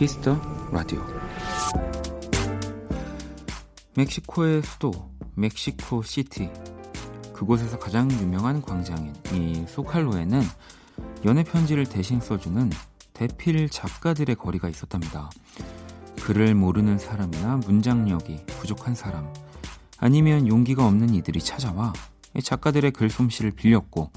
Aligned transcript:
키스 0.00 0.25
더 0.25 0.40
라디오 0.72 1.04
멕시코의 3.94 4.62
수도 4.62 5.10
멕시코 5.34 6.02
시티 6.02 6.48
그곳에서 7.34 7.78
가장 7.78 8.10
유명한 8.12 8.62
광장인 8.62 9.12
이 9.34 9.66
소칼로에는 9.68 10.40
연애 11.26 11.44
편지를 11.44 11.84
대신 11.84 12.18
써주는 12.18 12.70
대필 13.12 13.68
작가들의 13.68 14.36
거리가 14.36 14.70
있었답니다. 14.70 15.28
글을 16.22 16.54
모르는 16.54 16.96
사람이나 16.96 17.58
문장력이 17.58 18.46
부족한 18.46 18.94
사람 18.94 19.30
아니면 19.98 20.48
용기가 20.48 20.86
없는 20.86 21.12
이들이 21.12 21.40
찾아와 21.40 21.92
작가들의 22.42 22.92
글솜씨를 22.92 23.50
빌렸고 23.50 24.10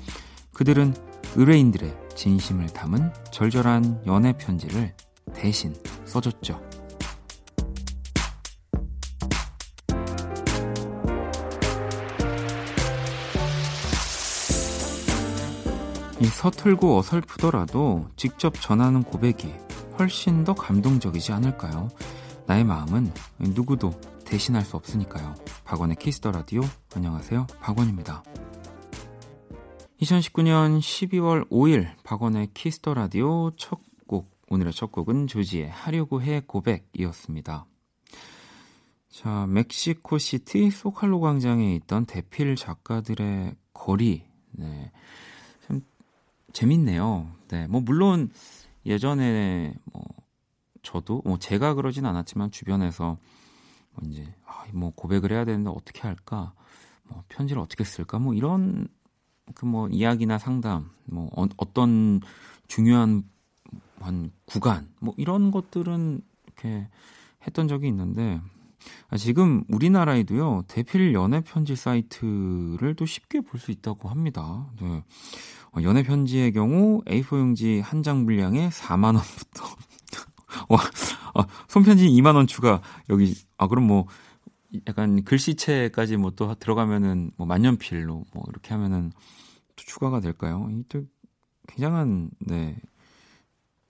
그들은 0.54 0.96
의뢰인들의 1.36 1.94
진심을 2.16 2.68
담은 2.68 3.12
절절한 3.32 4.04
연애 4.06 4.32
편지를 4.32 4.96
대신 5.44 5.76
써줬죠. 6.06 6.58
서툴고 16.24 16.98
어설프더라도 16.98 18.08
직접 18.16 18.54
전하는 18.54 19.04
고백이 19.04 19.54
훨씬 20.00 20.46
더 20.46 20.54
감동적이지 20.54 21.34
않을까요? 21.34 21.90
나의 22.48 22.64
마음은 22.64 23.12
누구도 23.40 23.92
대신할 24.26 24.64
수 24.64 24.78
없으니까요. 24.78 25.36
박원의 25.66 25.98
키스 25.98 26.19
더 26.19 26.32
라디오 26.32 26.62
안녕하세요. 26.96 27.48
박원입니다. 27.60 28.24
2019년 30.02 30.80
12월 30.80 31.50
5일 31.50 31.90
박원의 32.04 32.52
키스 32.54 32.79
더 32.79 32.94
라디오 32.94 33.52
첫 33.58 33.76
곡, 33.76 33.93
오늘의 34.50 34.74
첫 34.74 34.92
곡은 34.92 35.28
조지의 35.28 35.70
하려고 35.70 36.22
해 36.22 36.42
고백이었습니다. 36.46 37.66
자, 39.10 39.46
멕시코 39.48 40.18
시티 40.18 40.72
소칼로 40.72 41.20
광장에 41.20 41.76
있던 41.76 42.06
대필 42.06 42.56
작가들의 42.56 43.56
거리, 43.74 44.26
네. 44.52 44.92
참 45.66 45.82
재밌네요. 46.52 47.32
네, 47.50 47.68
뭐, 47.68 47.82
물론 47.82 48.32
예전에 48.86 49.76
뭐, 49.86 50.04
저도, 50.82 51.22
뭐, 51.26 51.38
제가 51.38 51.74
그러진 51.76 52.06
않았지만 52.06 52.52
주변에서 52.52 53.18
뭐 53.92 54.10
이제, 54.10 54.34
아, 54.46 54.66
뭐, 54.74 54.92
고백을 54.96 55.32
해야 55.32 55.46
되는데 55.46 55.70
어떻게 55.70 56.02
할까? 56.02 56.54
뭐, 57.04 57.24
편지를 57.30 57.62
어떻게 57.62 57.84
쓸까? 57.84 58.20
뭐, 58.20 58.34
이런 58.34 58.88
그 59.56 59.66
뭐 59.66 59.88
이야기나 59.90 60.38
상담, 60.38 60.90
뭐 61.06 61.30
어, 61.36 61.46
떤 61.74 62.22
중요한 62.68 63.24
한 64.04 64.32
구간, 64.46 64.90
뭐 65.02 65.14
이런 65.18 65.52
것들은 65.52 66.22
이렇게 66.46 66.88
했던 67.48 67.68
적이 67.68 67.88
있는데 67.90 68.42
아, 69.10 69.18
지금 69.18 69.64
우리나라에도요 69.70 70.64
대필 70.68 71.14
연애 71.14 71.42
편지 71.42 71.76
사이트를 71.76 72.96
또 72.96 73.06
쉽게 73.06 73.42
볼 73.42 73.60
수 73.60 73.72
있다고 73.72 74.10
합니다. 74.10 74.68
네. 74.82 75.04
어, 75.76 75.82
연애 75.84 76.04
편지의 76.04 76.52
경우 76.54 77.02
A4 77.06 77.40
용지 77.40 77.80
한 77.82 78.04
장 78.04 78.26
분량에 78.26 78.70
4만 78.70 79.16
원부터 79.16 79.66
와, 80.70 80.80
아, 81.36 81.48
손편지 81.70 82.08
2만 82.10 82.36
원 82.36 82.48
추가 82.48 82.82
여기 83.10 83.36
아 83.58 83.68
그럼 83.68 83.88
뭐 83.88 84.06
약간 84.88 85.24
글씨체까지 85.24 86.18
뭐 86.18 86.32
또 86.32 86.54
들어가면은 86.56 87.32
뭐 87.38 87.48
만년필로 87.48 88.26
뭐 88.34 88.44
이렇게 88.50 88.74
하면은 88.74 89.12
또 89.76 89.84
추가가 89.86 90.20
될까요? 90.20 90.68
이 90.72 90.84
또 90.90 91.04
굉장한 91.68 92.30
네이 92.40 92.76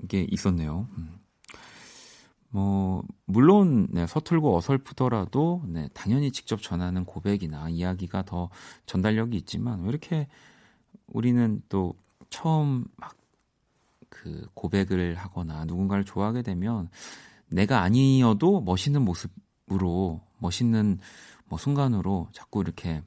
게 0.08 0.28
있었네요. 0.30 0.88
음. 0.98 1.20
뭐 2.50 3.04
물론 3.26 3.88
네, 3.92 4.06
서툴고 4.06 4.56
어설프더라도 4.56 5.64
네, 5.68 5.90
당연히 5.94 6.32
직접 6.32 6.62
전하는 6.62 7.04
고백이나 7.04 7.70
이야기가 7.70 8.24
더 8.24 8.50
전달력이 8.86 9.36
있지만 9.38 9.82
왜 9.82 9.90
이렇게 9.90 10.28
우리는 11.08 11.62
또 11.70 11.96
처음 12.30 12.86
막 12.98 13.16
그 14.14 14.48
고백을 14.54 15.16
하거나 15.16 15.66
누군가를 15.66 16.06
좋아하게 16.06 16.44
되면 16.44 16.88
내가 17.50 17.82
아니어도 17.82 18.62
멋있는 18.62 19.02
모습으로 19.02 20.22
멋있는 20.38 21.00
뭐 21.46 21.58
순간으로 21.58 22.30
자꾸 22.32 22.62
이렇게 22.62 23.02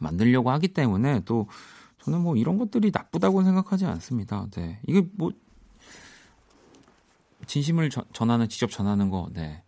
만들려고 0.00 0.50
하기 0.50 0.68
때문에 0.68 1.20
또 1.26 1.48
저는 2.02 2.22
뭐 2.22 2.34
이런 2.36 2.56
것들이 2.56 2.90
나쁘다고 2.92 3.44
생각하지 3.44 3.84
않습니다. 3.84 4.46
네. 4.52 4.80
이게 4.86 5.06
뭐 5.12 5.30
진심을 7.50 7.90
저, 7.90 8.04
전하는 8.12 8.48
직접 8.48 8.70
전하는 8.70 9.10
거 9.10 9.28
네. 9.32 9.64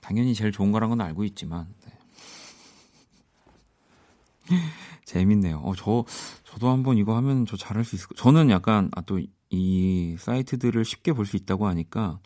당연히 0.00 0.34
제일 0.34 0.50
좋은 0.50 0.72
거란 0.72 0.90
건 0.90 1.00
알고 1.00 1.22
있지만 1.24 1.72
네. 1.86 1.92
재밌네요. 5.04 5.58
어, 5.58 5.74
저 5.76 6.04
저도 6.44 6.68
한번 6.68 6.96
이거 6.98 7.16
하면 7.16 7.46
저 7.46 7.56
잘할 7.56 7.84
수 7.84 7.94
있을 7.94 8.08
거. 8.08 8.14
저는 8.14 8.50
약간 8.50 8.90
아 8.92 9.02
또 9.02 9.20
이 9.52 10.16
사이트들을 10.18 10.84
쉽게 10.84 11.12
볼 11.12 11.26
수 11.26 11.36
있다고 11.36 11.66
하니까 11.66 12.20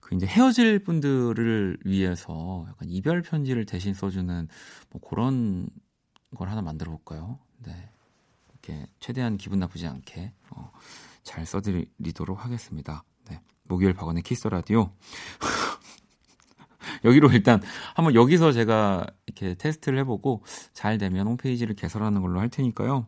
그 0.00 0.14
이제 0.14 0.24
헤어질 0.26 0.78
분들을 0.84 1.78
위해서 1.84 2.64
약간 2.68 2.88
이별 2.88 3.22
편지를 3.22 3.66
대신 3.66 3.92
써주는 3.92 4.46
뭐 4.90 5.00
그런 5.00 5.68
걸 6.36 6.48
하나 6.48 6.62
만들어 6.62 6.92
볼까요? 6.92 7.40
네. 7.64 7.90
이렇게 8.52 8.86
최대한 9.00 9.36
기분 9.36 9.58
나쁘지 9.58 9.88
않게 9.88 10.32
어, 10.50 10.70
잘 11.24 11.44
써드리도록 11.44 12.44
하겠습니다. 12.44 13.02
네. 13.68 13.74
목요일 13.74 13.92
박원의 13.92 14.22
키스 14.22 14.48
라디오. 14.48 14.90
여기로 17.04 17.30
일단 17.30 17.62
한번 17.94 18.14
여기서 18.14 18.52
제가 18.52 19.06
이렇게 19.26 19.54
테스트를 19.54 19.98
해보고 20.00 20.42
잘 20.72 20.98
되면 20.98 21.26
홈페이지를 21.26 21.76
개설하는 21.76 22.22
걸로 22.22 22.40
할 22.40 22.48
테니까요. 22.48 23.06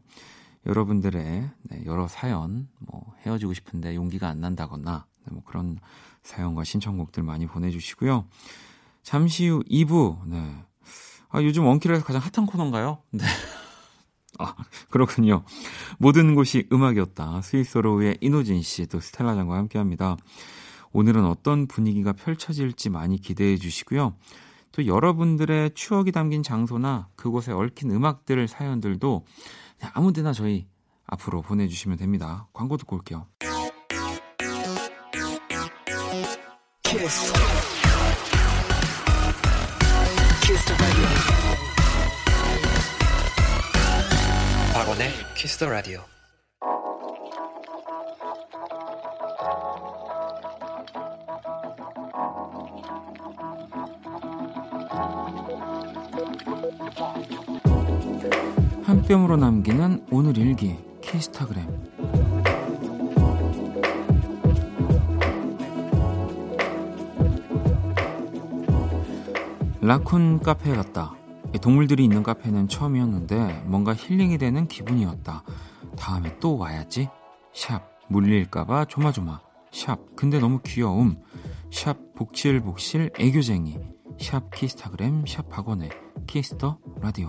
여러분들의 0.66 1.50
네, 1.62 1.82
여러 1.86 2.06
사연, 2.06 2.68
뭐 2.78 3.14
헤어지고 3.24 3.54
싶은데 3.54 3.94
용기가 3.94 4.28
안 4.28 4.40
난다거나 4.40 5.06
네, 5.24 5.32
뭐 5.32 5.42
그런 5.44 5.78
사연과 6.22 6.64
신청곡들 6.64 7.22
많이 7.22 7.46
보내주시고요. 7.46 8.26
잠시 9.02 9.48
후 9.48 9.62
2부, 9.64 10.26
네. 10.26 10.54
아, 11.30 11.42
요즘 11.42 11.64
원키라에서 11.64 12.04
가장 12.04 12.20
핫한 12.20 12.46
코너인가요? 12.46 13.02
네. 13.12 13.24
아, 14.40 14.54
그렇군요. 14.88 15.44
모든 15.98 16.34
곳이 16.34 16.66
음악이었다. 16.72 17.42
스위스로우의 17.42 18.18
이노진 18.20 18.62
씨, 18.62 18.86
또 18.86 18.98
스텔라 19.00 19.34
장과 19.34 19.56
함께 19.56 19.78
합니다. 19.78 20.16
오늘은 20.92 21.24
어떤 21.24 21.66
분위기가 21.66 22.12
펼쳐질지 22.12 22.90
많이 22.90 23.20
기대해 23.20 23.56
주시고요. 23.56 24.14
또 24.72 24.86
여러분들의 24.86 25.72
추억이 25.74 26.12
담긴 26.12 26.42
장소나 26.42 27.08
그곳에 27.16 27.52
얽힌 27.52 27.90
음악들 27.90 28.48
사연들도 28.48 29.24
아무 29.92 30.12
데나 30.12 30.32
저희 30.32 30.66
앞으로 31.06 31.42
보내주시면 31.42 31.98
됩니다. 31.98 32.46
광고 32.52 32.76
듣고 32.76 32.96
올게요. 32.96 33.26
키스. 36.82 37.32
키스 40.42 40.74
박원의 45.00 45.08
키스 45.34 45.56
더 45.56 45.70
라디오. 45.70 46.00
한 58.84 59.02
뼘으로 59.02 59.36
남기는 59.36 60.06
오늘 60.10 60.36
일기 60.36 60.76
키스타그램 61.00 61.66
라쿤 69.80 70.42
카페에 70.42 70.74
갔다. 70.74 71.19
동물들이 71.60 72.04
있는 72.04 72.22
카페는 72.22 72.68
처음이었는데 72.68 73.64
뭔가 73.66 73.94
힐링이 73.94 74.38
되는 74.38 74.66
기분이었다. 74.66 75.44
다음에 75.96 76.38
또 76.38 76.56
와야지. 76.56 77.08
샵 77.54 77.82
물릴까봐 78.08 78.86
조마조마. 78.86 79.40
샵 79.70 80.16
근데 80.16 80.38
너무 80.38 80.60
귀여움. 80.64 81.20
샵 81.70 82.14
복실복실 82.14 83.10
애교쟁이. 83.18 83.78
샵 84.18 84.50
키스타그램 84.50 85.24
샵 85.26 85.48
박원의 85.48 85.90
키스 86.26 86.59
더 86.59 86.78
라디오. 87.00 87.26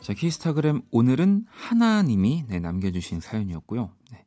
자 0.00 0.12
키스타그램 0.12 0.82
오늘은 0.90 1.46
하나님이 1.48 2.44
네, 2.48 2.60
남겨주신 2.60 3.20
사연이었고요. 3.20 3.90
네, 4.12 4.24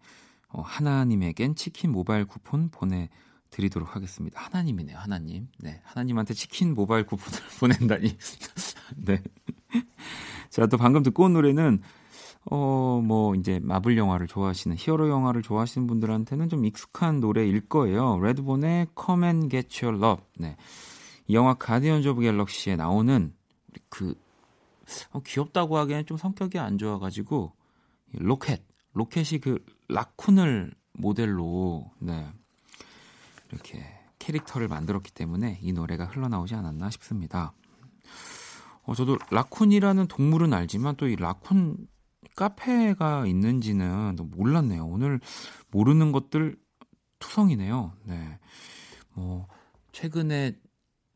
어, 0.50 0.62
하나님에겐 0.62 1.56
치킨 1.56 1.92
모바일 1.92 2.26
쿠폰 2.26 2.70
보내. 2.70 3.10
드리도록 3.50 3.96
하겠습니다. 3.96 4.40
하나님이네요, 4.42 4.98
하나님. 4.98 5.48
네, 5.60 5.82
하나님한테 5.84 6.34
치킨 6.34 6.74
모바일 6.74 7.06
쿠폰을 7.06 7.40
보낸다니. 7.60 8.18
네. 8.98 9.22
자, 10.50 10.66
또 10.68 10.78
방금 10.78 11.04
듣고 11.04 11.24
온 11.26 11.34
노래는 11.34 11.82
어, 12.50 13.02
뭐, 13.04 13.36
이제 13.36 13.60
마블 13.62 13.98
영화를 13.98 14.28
좋아하시는, 14.28 14.78
히어로 14.80 15.10
영화를 15.10 15.42
좋아하시는 15.42 15.86
분들한테는 15.86 16.48
좀 16.48 16.64
익숙한 16.64 17.20
노래일 17.20 17.68
거예요. 17.68 18.20
레드본의 18.20 18.88
Come 18.98 19.26
and 19.26 19.50
Get 19.50 19.86
Your 19.86 20.02
Love. 20.02 20.24
네. 20.38 20.56
이 21.28 21.36
영화 21.36 21.56
가디언즈 21.56 22.08
오브 22.08 22.22
갤럭시에 22.22 22.78
나오는 22.78 23.34
그, 23.90 24.16
어, 25.12 25.20
귀엽다고 25.26 25.78
하기에는 25.78 26.06
좀 26.06 26.18
성격이 26.18 26.58
안 26.58 26.78
좋아 26.78 27.00
가지고, 27.00 27.52
로켓. 28.14 28.64
로켓이 28.94 29.42
그 29.42 29.64
라쿤을 29.90 30.74
모델로, 30.94 31.92
네. 32.00 32.32
이렇게 33.52 33.84
캐릭터를 34.20 34.68
만들었기 34.68 35.12
때문에 35.12 35.60
이 35.62 35.74
노래가 35.74 36.06
흘러나오지 36.06 36.56
않았나 36.56 36.90
싶습니다. 36.92 37.54
어, 38.84 38.96
저도 38.96 39.18
라쿤이라는 39.18 40.08
동물은 40.08 40.54
알지만 40.54 40.96
또 40.96 41.08
이 41.08 41.16
라쿤 41.16 41.78
카페가 42.36 43.26
있는지는 43.28 44.16
몰랐네요. 44.32 44.86
오늘 44.86 45.20
모르는 45.72 46.12
것들 46.12 46.56
투성이네요. 47.20 47.94
네. 48.04 48.40
뭐, 49.14 49.48
최근에 49.92 50.56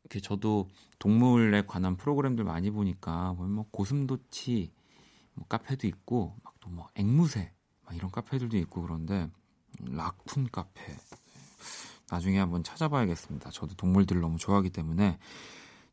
이렇게 0.04 0.20
저도 0.20 0.68
동물에 1.00 1.64
관한 1.68 1.96
프로그램들 1.98 2.44
많이 2.44 2.72
보니까 2.72 3.34
뭐 3.34 3.66
고슴도치 3.72 4.72
뭐 5.34 5.46
카페도 5.48 5.88
있고 5.88 6.36
막 6.44 6.52
또 6.62 6.70
뭐 6.70 6.90
앵무새 6.96 7.52
막 7.86 7.96
이런 7.96 8.12
카페들도 8.12 8.56
있고 8.60 8.84
그런데 8.84 9.30
라쿤 9.82 10.50
카페 10.52 10.96
나중에 12.12 12.40
한번 12.40 12.62
찾아봐야겠습니다. 12.62 13.52
저도 13.52 13.74
동물들을 13.76 14.22
너무 14.22 14.38
좋아하기 14.38 14.70
때문에 14.72 15.18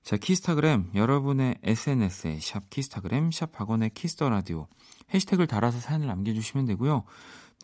자, 0.02 0.16
키스타그램 0.16 0.90
여러분의 0.94 1.58
SNS에 1.62 2.40
샵 2.40 2.68
키스타그램 2.70 3.30
샵 3.30 3.52
박원의 3.52 3.90
키스 3.90 4.14
더 4.14 4.28
라디오 4.28 4.66
해시태그를 5.14 5.46
달아서 5.46 5.78
사연을 5.78 6.08
남겨주시면 6.08 6.66
되고요. 6.66 7.04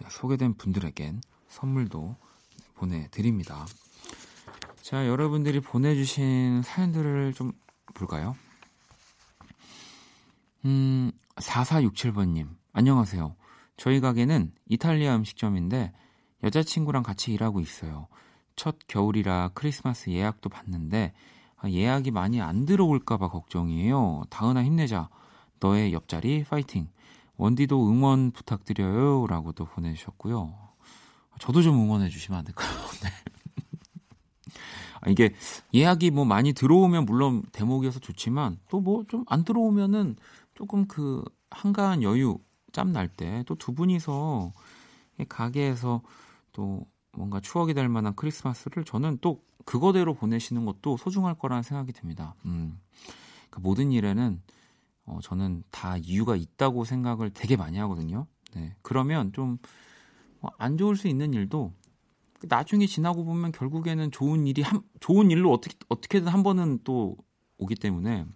네, 0.01 0.07
소개된 0.09 0.55
분들에겐 0.55 1.21
선물도 1.49 2.17
보내드립니다. 2.75 3.67
자, 4.83 5.07
여러분들이 5.09 5.61
보내주신 5.61 6.63
사연들을 6.63 7.35
좀 7.35 7.53
볼까요? 7.95 8.37
음, 10.65 11.11
4467번님, 11.37 12.49
안녕하세요. 12.73 13.35
저희 13.77 14.01
가게는 14.01 14.53
이탈리아 14.69 15.17
음식점인데 15.17 15.93
여자친구랑 16.45 17.03
같이 17.03 17.33
일하고 17.33 17.61
있어요. 17.61 18.07
첫 18.57 18.77
겨울이라 18.89 19.51
크리스마스 19.55 20.11
예약도 20.11 20.49
받는데 20.49 21.13
아, 21.57 21.69
예약이 21.71 22.11
많이 22.11 22.41
안 22.41 22.67
들어올까봐 22.67 23.29
걱정이에요. 23.29 24.25
다은아 24.31 24.65
힘내자. 24.65 25.09
너의 25.61 25.93
옆자리 25.93 26.45
파이팅. 26.45 26.89
원디도 27.37 27.89
응원 27.89 28.31
부탁드려요. 28.33 29.27
라고 29.27 29.53
도 29.53 29.65
보내주셨고요. 29.65 30.55
저도 31.41 31.63
좀 31.63 31.77
응원해 31.77 32.09
주시면 32.11 32.39
안 32.41 32.45
될까요? 32.45 32.69
네. 33.03 33.09
아, 35.01 35.11
이게 35.11 35.35
예약이 35.75 36.11
뭐 36.11 36.25
많이 36.25 36.53
들어오면 36.53 37.05
물론 37.07 37.43
대목이어서 37.53 38.01
좋지만 38.01 38.59
또 38.69 38.81
뭐 38.81 39.05
좀 39.09 39.25
안 39.29 39.45
들어오면은 39.45 40.17
조금 40.55 40.87
그 40.87 41.23
한가한 41.51 42.03
여유 42.03 42.39
짬 42.73 42.93
날 42.93 43.09
때 43.09 43.43
또 43.45 43.55
두 43.57 43.73
분이서 43.75 44.53
가게에서 45.29 46.03
또 46.53 46.87
뭔가 47.17 47.41
추억이 47.41 47.75
될 47.75 47.89
만한 47.89 48.15
크리스마스를 48.15 48.85
저는 48.85 49.19
또 49.21 49.43
그거대로 49.65 50.15
보내시는 50.15 50.65
것도 50.65 50.97
소중할 50.97 51.35
거라는 51.35 51.63
생각이 51.63 51.93
듭니다. 51.93 52.35
음. 52.45 52.79
그 53.51 53.61
모든 53.61 53.93
일에는 53.93 54.43
어, 55.07 55.19
저는 55.23 55.65
다 55.71 55.97
이유가 55.97 56.37
있다고 56.37 56.85
생각을 56.85 57.31
되게 57.31 57.57
많이 57.57 57.79
하거든요. 57.79 58.27
네. 58.55 58.75
그러면 58.83 59.33
좀안 59.33 59.59
뭐 60.41 60.77
좋을 60.77 60.97
수 60.97 61.09
있는 61.09 61.35
일도 61.35 61.73
나중에 62.49 62.87
지나고 62.87 63.25
보면 63.25 63.53
결국에는 63.53 64.11
좋은 64.11 64.47
일이 64.47 64.63
한, 64.63 64.83
좋은 65.01 65.31
일로 65.31 65.53
어떻게 65.53 65.77
어떻게든 65.89 66.29
한 66.29 66.43
번은 66.43 66.81
또 66.85 67.17
오기 67.59 67.77
때문에 67.77 68.27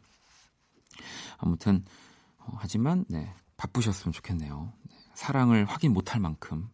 아무튼 1.39 1.85
어, 2.39 2.57
하지만 2.57 3.05
네, 3.09 3.33
바쁘셨으면 3.57 4.13
좋겠네요. 4.13 4.73
네, 4.89 4.97
사랑을 5.15 5.65
확인 5.65 5.93
못할 5.93 6.21
만큼. 6.21 6.69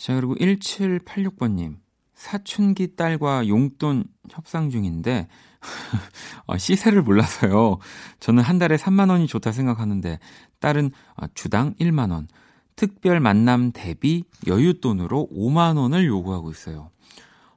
자 0.00 0.14
그리고 0.14 0.34
1786번님 0.36 1.76
사춘기 2.14 2.96
딸과 2.96 3.48
용돈 3.48 4.04
협상 4.30 4.70
중인데 4.70 5.28
어, 6.46 6.56
시세를 6.56 7.02
몰라서요. 7.02 7.76
저는 8.18 8.42
한 8.42 8.58
달에 8.58 8.76
3만 8.76 9.10
원이 9.10 9.26
좋다 9.26 9.52
생각하는데 9.52 10.18
딸은 10.58 10.92
어, 11.18 11.26
주당 11.34 11.74
1만 11.74 12.12
원, 12.12 12.28
특별 12.76 13.20
만남 13.20 13.72
대비 13.72 14.24
여윳돈으로 14.46 15.30
5만 15.30 15.76
원을 15.76 16.06
요구하고 16.06 16.50
있어요. 16.50 16.90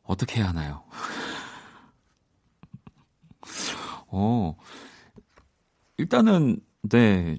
어떻게 0.04 0.42
해야 0.42 0.50
하나요? 0.50 0.84
어, 4.08 4.58
일단은 5.96 6.60
네 6.82 7.38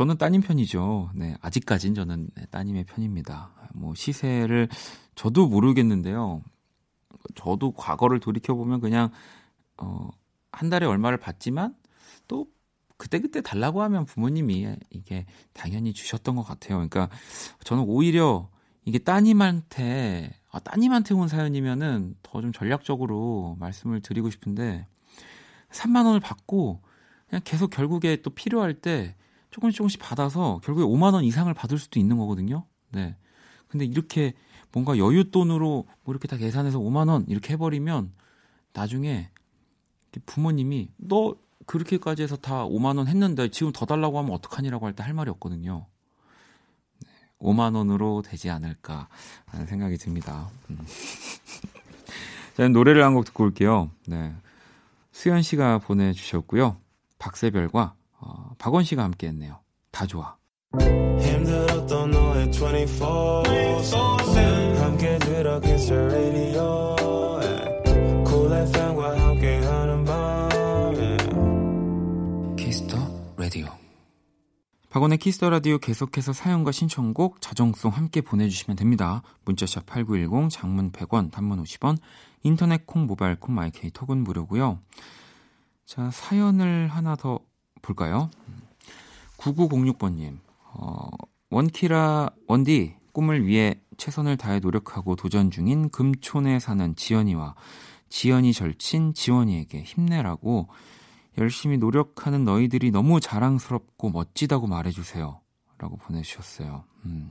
저는 0.00 0.16
따님 0.16 0.40
편이죠. 0.40 1.10
네, 1.14 1.36
아직까진 1.42 1.94
저는 1.94 2.30
네, 2.34 2.46
따님의 2.46 2.84
편입니다. 2.84 3.50
뭐 3.74 3.94
시세를 3.94 4.70
저도 5.14 5.46
모르겠는데요. 5.46 6.42
저도 7.34 7.72
과거를 7.72 8.18
돌이켜 8.18 8.54
보면 8.54 8.80
그냥 8.80 9.10
어 9.76 10.08
한 10.52 10.70
달에 10.70 10.86
얼마를 10.86 11.18
받지만 11.18 11.74
또 12.28 12.46
그때그때 12.96 13.42
달라고 13.42 13.82
하면 13.82 14.06
부모님이 14.06 14.74
이게 14.88 15.26
당연히 15.52 15.92
주셨던 15.92 16.34
것 16.34 16.44
같아요. 16.44 16.76
그러니까 16.76 17.10
저는 17.64 17.84
오히려 17.86 18.48
이게 18.86 18.98
따님한테 18.98 20.34
아, 20.50 20.60
따님한테 20.60 21.12
온 21.12 21.28
사연이면은 21.28 22.16
더 22.22 22.40
좀 22.40 22.52
전략적으로 22.52 23.58
말씀을 23.60 24.00
드리고 24.00 24.30
싶은데 24.30 24.86
3만 25.70 26.06
원을 26.06 26.20
받고 26.20 26.80
그냥 27.28 27.42
계속 27.44 27.68
결국에 27.68 28.16
또 28.22 28.30
필요할 28.30 28.72
때 28.74 29.14
조금씩 29.50 29.76
조금씩 29.78 30.00
받아서 30.00 30.60
결국에 30.64 30.84
5만 30.86 31.14
원 31.14 31.24
이상을 31.24 31.52
받을 31.54 31.78
수도 31.78 31.98
있는 32.00 32.18
거거든요. 32.18 32.64
네. 32.90 33.16
근데 33.68 33.84
이렇게 33.84 34.34
뭔가 34.72 34.94
여윳돈으로 34.94 35.58
뭐 35.60 35.86
이렇게 36.08 36.28
다 36.28 36.36
계산해서 36.36 36.78
5만 36.78 37.08
원 37.08 37.24
이렇게 37.28 37.54
해버리면 37.54 38.12
나중에 38.72 39.30
부모님이 40.26 40.90
너 40.96 41.34
그렇게까지 41.66 42.22
해서 42.22 42.36
다 42.36 42.64
5만 42.64 42.98
원 42.98 43.06
했는데 43.06 43.48
지금 43.50 43.72
더 43.72 43.86
달라고 43.86 44.18
하면 44.18 44.32
어떡하니라고 44.32 44.86
할 44.86 44.94
때 44.94 45.02
할 45.04 45.14
말이 45.14 45.30
없거든요. 45.30 45.86
네, 47.00 47.08
5만 47.40 47.76
원으로 47.76 48.22
되지 48.22 48.50
않을까 48.50 49.08
하는 49.46 49.66
생각이 49.66 49.96
듭니다. 49.98 50.48
음. 50.70 50.78
자, 52.56 52.68
노래를 52.68 53.04
한 53.04 53.14
곡 53.14 53.24
듣고 53.24 53.44
올게요. 53.44 53.90
네. 54.06 54.34
수현 55.12 55.42
씨가 55.42 55.78
보내주셨고요. 55.78 56.76
박세별과 57.18 57.94
어, 58.20 58.50
박원 58.58 58.84
씨가 58.84 59.02
함께 59.02 59.28
했네요. 59.28 59.60
다 59.90 60.06
좋아. 60.06 60.36
힘들었던 61.20 62.10
너의 62.10 62.50
24 62.50 63.42
함께 64.82 65.18
들어 65.18 65.58
키스 65.60 65.92
라디오 65.92 66.96
쿨 68.24 68.52
FM과 68.52 69.18
함께하는 69.18 70.04
밤 70.04 70.48
키스 72.56 72.81
더 72.81 72.96
라디오 73.36 73.66
박원의 74.90 75.18
키스 75.18 75.38
더 75.38 75.50
라디오 75.50 75.78
계속해서 75.78 76.32
사연과 76.32 76.72
신청곡 76.72 77.40
자정송 77.40 77.92
함께 77.92 78.20
보내주시면 78.20 78.76
됩니다. 78.76 79.22
문자샵 79.44 79.86
8910 79.86 80.50
장문 80.50 80.92
100원 80.92 81.30
단문 81.30 81.62
50원 81.62 81.96
인터넷 82.42 82.86
콩 82.86 83.06
모바일 83.06 83.36
콩 83.36 83.54
마이케이 83.54 83.90
톡은 83.90 84.18
무료고요. 84.18 84.78
자 85.86 86.10
사연을 86.10 86.88
하나 86.88 87.16
더 87.16 87.40
볼까요? 87.82 88.30
9906번님, 89.38 90.38
어, 90.74 91.08
원키라, 91.50 92.30
원디, 92.46 92.94
꿈을 93.12 93.46
위해 93.46 93.80
최선을 93.96 94.36
다해 94.36 94.60
노력하고 94.60 95.16
도전 95.16 95.50
중인 95.50 95.90
금촌에 95.90 96.58
사는 96.58 96.94
지연이와 96.94 97.54
지연이 98.08 98.52
절친 98.52 99.14
지원이에게 99.14 99.82
힘내라고 99.82 100.68
열심히 101.38 101.78
노력하는 101.78 102.44
너희들이 102.44 102.90
너무 102.90 103.20
자랑스럽고 103.20 104.10
멋지다고 104.10 104.66
말해주세요. 104.66 105.40
라고 105.78 105.96
보내주셨어요. 105.96 106.84
음, 107.06 107.30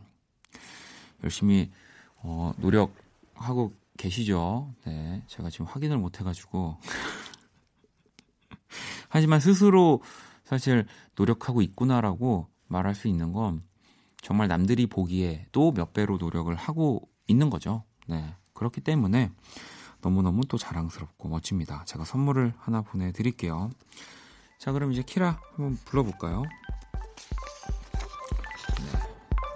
열심히, 1.23 1.71
어, 2.17 2.53
노력하고 2.57 3.73
계시죠? 3.97 4.73
네. 4.85 5.21
제가 5.27 5.49
지금 5.49 5.67
확인을 5.67 5.97
못해가지고. 5.97 6.77
하지만 9.09 9.39
스스로 9.39 10.01
사실 10.49 10.87
노력하고 11.15 11.61
있구나라고 11.61 12.47
말할 12.67 12.95
수 12.95 13.07
있는 13.07 13.33
건 13.33 13.61
정말 14.19 14.47
남들이 14.47 14.87
보기에 14.87 15.45
또 15.51 15.71
몇 15.71 15.93
배로 15.93 16.17
노력을 16.17 16.53
하고 16.55 17.07
있는 17.27 17.51
거죠. 17.51 17.83
네. 18.07 18.33
그렇기 18.53 18.81
때문에 18.81 19.29
너무너무 20.01 20.41
또 20.47 20.57
자랑스럽고 20.57 21.29
멋집니다. 21.29 21.83
제가 21.85 22.03
선물을 22.03 22.53
하나 22.57 22.81
보내드릴게요. 22.81 23.69
자, 24.57 24.71
그럼 24.71 24.91
이제 24.91 25.03
키라 25.03 25.39
한번 25.55 25.77
불러볼까요? 25.85 26.41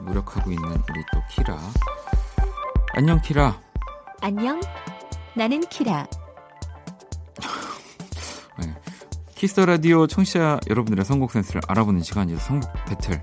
노력하고 0.01 0.51
있는 0.51 0.67
우리 0.69 1.03
또 1.11 1.21
키라. 1.31 1.57
안녕 2.93 3.19
키라. 3.19 3.59
안녕. 4.21 4.61
나는 5.35 5.61
키라. 5.61 6.05
키스 9.43 9.59
라디오 9.59 10.07
청취자 10.07 10.61
여러분들의 10.69 11.03
선곡 11.03 11.33
센스를 11.33 11.59
알아보는 11.67 12.01
시간이죠. 12.01 12.39
선곡 12.39 12.71
배틀. 12.85 13.21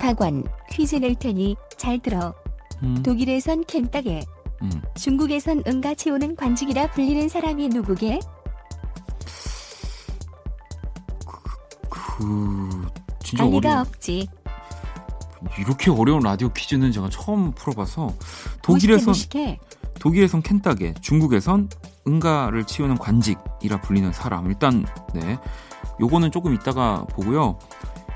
박원 0.00 0.44
퀴즈 0.70 0.96
낼 0.96 1.14
테니 1.14 1.56
잘 1.76 1.98
들어. 1.98 2.32
음. 2.82 3.02
독일에선 3.02 3.64
켄따게. 3.64 4.24
음. 4.62 4.82
중국에선 4.94 5.64
응가 5.66 5.94
채우는 5.94 6.36
관직이라 6.36 6.92
불리는 6.92 7.28
사람이 7.28 7.68
누구게? 7.68 8.20
그 11.90 12.86
진짜 13.22 13.44
알리가 13.44 13.72
어려... 13.72 13.80
없지. 13.82 14.26
이렇게 15.58 15.90
어려운 15.90 16.22
라디오 16.22 16.48
퀴즈는 16.48 16.92
제가 16.92 17.10
처음 17.10 17.52
풀어봐서 17.52 18.14
독일에선 18.62 19.12
독일에선 20.00 20.40
켄따게, 20.40 20.94
중국에선 21.02 21.68
응가를 22.06 22.64
치우는 22.64 22.98
관직이라 22.98 23.80
불리는 23.82 24.12
사람. 24.12 24.46
일단 24.46 24.84
네, 25.14 25.38
요거는 26.00 26.30
조금 26.30 26.54
이따가 26.54 27.04
보고요. 27.10 27.58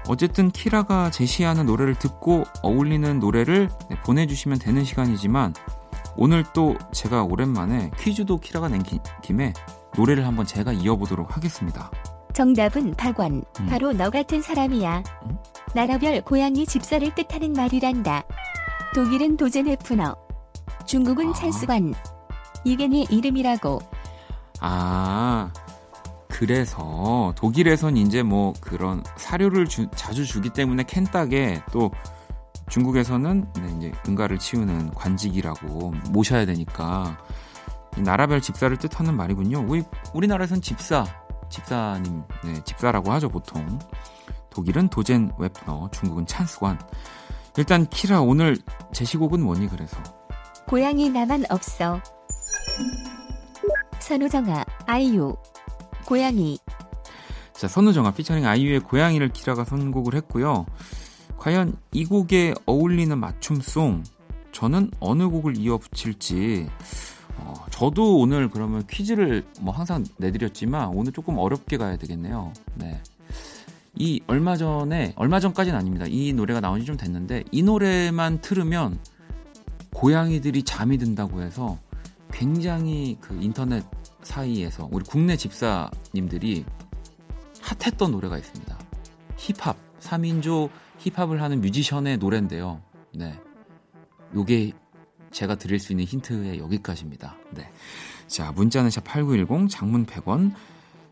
어쨌든 0.09 0.51
키라가 0.51 1.11
제시하는 1.11 1.67
노래를 1.67 1.97
듣고 1.97 2.45
어울리는 2.63 3.19
노래를 3.19 3.69
네, 3.91 3.97
보내주시면 4.03 4.59
되는 4.59 4.85
시간이지만 4.85 5.55
오늘 6.17 6.45
또 6.55 6.77
제가 6.93 7.25
오랜만에 7.25 7.91
퀴즈도 7.99 8.39
키라가 8.39 8.69
낸 8.69 8.83
기, 8.83 9.01
김에 9.23 9.53
노래를 9.97 10.27
한번 10.27 10.47
제가 10.47 10.73
이어보도록 10.73 11.37
하겠습니다. 11.37 11.91
정답은 12.33 12.95
박원. 12.95 13.43
음. 13.61 13.67
바로 13.67 13.93
너 13.93 14.11
같은 14.11 14.43
사람이야. 14.43 15.03
음? 15.25 15.39
나라별 15.75 16.21
고양이 16.23 16.67
집사를 16.67 17.15
뜻하는 17.15 17.53
말이란다. 17.53 18.25
독일은 18.95 19.37
도제네프너. 19.37 20.15
중국은 20.87 21.31
아. 21.31 21.33
찰스관. 21.33 21.95
이게 22.67 22.89
네 22.89 23.05
이름이라고. 23.09 23.79
아, 24.61 25.53
그래서 26.29 27.33
독일에선 27.37 27.97
이제 27.97 28.25
뭐 28.25 28.53
그런 28.61 29.05
사료를 29.17 29.67
주, 29.67 29.89
자주 29.95 30.27
주기 30.27 30.51
때문에 30.51 30.83
켄딱에 30.83 31.63
또 31.73 31.93
중국에서는 32.69 33.47
네, 33.55 33.75
이제 33.77 33.93
응가를 34.09 34.39
치우는 34.39 34.91
관직이라고 34.91 35.93
모셔야 36.11 36.45
되니까 36.45 37.17
나라별 37.97 38.41
집사를 38.41 38.77
뜻하는 38.77 39.17
말이군요. 39.17 39.65
우리 39.69 39.85
우리나라에선 40.13 40.61
집사, 40.61 41.07
집사님, 41.49 42.25
네, 42.45 42.65
집사라고 42.65 43.13
하죠 43.13 43.29
보통. 43.29 43.79
독일은 44.51 44.89
도젠 44.89 45.31
웹너, 45.39 45.91
중국은 45.93 46.27
찬스관. 46.27 46.81
일단 47.57 47.87
키라 47.87 48.23
오늘 48.23 48.57
제시곡은 48.93 49.41
뭐니 49.43 49.69
그래서? 49.69 49.97
고양이 50.67 51.09
나만 51.09 51.45
없어. 51.49 52.01
선우정아, 54.01 54.65
아이유. 54.87 55.37
고양이. 56.07 56.59
자, 57.53 57.67
선우정아 57.69 58.13
피처링 58.13 58.47
아이유의 58.47 58.81
고양이를 58.81 59.31
키라가 59.31 59.65
선곡을 59.65 60.15
했고요. 60.15 60.67
과연 61.39 61.77
이 61.93 62.05
곡에 62.05 62.55
어울리는 62.67 63.17
맞춤송 63.19 64.05
저는 64.53 64.91
어느 65.01 65.29
곡을 65.29 65.57
이어 65.57 65.79
붙일지 65.79 66.69
어, 67.39 67.55
저도 67.71 68.19
오늘 68.19 68.49
그러면 68.51 68.87
퀴즈를 68.87 69.45
뭐 69.61 69.73
항상 69.75 70.05
내드렸지만 70.17 70.89
오늘 70.89 71.13
조금 71.13 71.39
어렵게 71.39 71.77
가야 71.77 71.97
되겠네요. 71.97 72.53
네. 72.75 73.01
이 73.95 74.21
얼마 74.27 74.57
전에 74.57 75.13
얼마 75.17 75.41
전까지는 75.41 75.79
아닙니다. 75.79 76.05
이 76.09 76.33
노래가 76.33 76.61
나온 76.61 76.81
지 76.81 76.87
좀 76.87 76.97
됐는데 76.97 77.45
이 77.51 77.63
노래만 77.63 78.41
틀으면 78.41 78.99
고양이들이 79.95 80.63
잠이 80.65 80.99
든다고 80.99 81.43
해서 81.43 81.79
굉장히 82.33 83.17
그 83.21 83.39
인터넷 83.41 83.85
사이에서 84.23 84.89
우리 84.91 85.05
국내 85.05 85.37
집사님들이 85.37 86.65
핫했던 87.61 88.13
노래가 88.13 88.39
있습니다. 88.39 88.79
힙합 89.37 89.77
3인조 90.01 90.71
힙합을 90.99 91.41
하는 91.43 91.61
뮤지션의 91.61 92.19
노래인데요. 92.19 92.81
네. 93.15 93.39
요게 94.35 94.73
제가 95.31 95.57
드릴 95.57 95.79
수 95.79 95.93
있는 95.93 96.05
힌트의 96.05 96.59
여기까지입니다. 96.59 97.37
네. 97.51 97.71
자, 98.27 98.53
문자는 98.53 98.91
샵 98.91 99.05
8910 99.05 99.69
장문 99.71 100.07
100원 100.07 100.53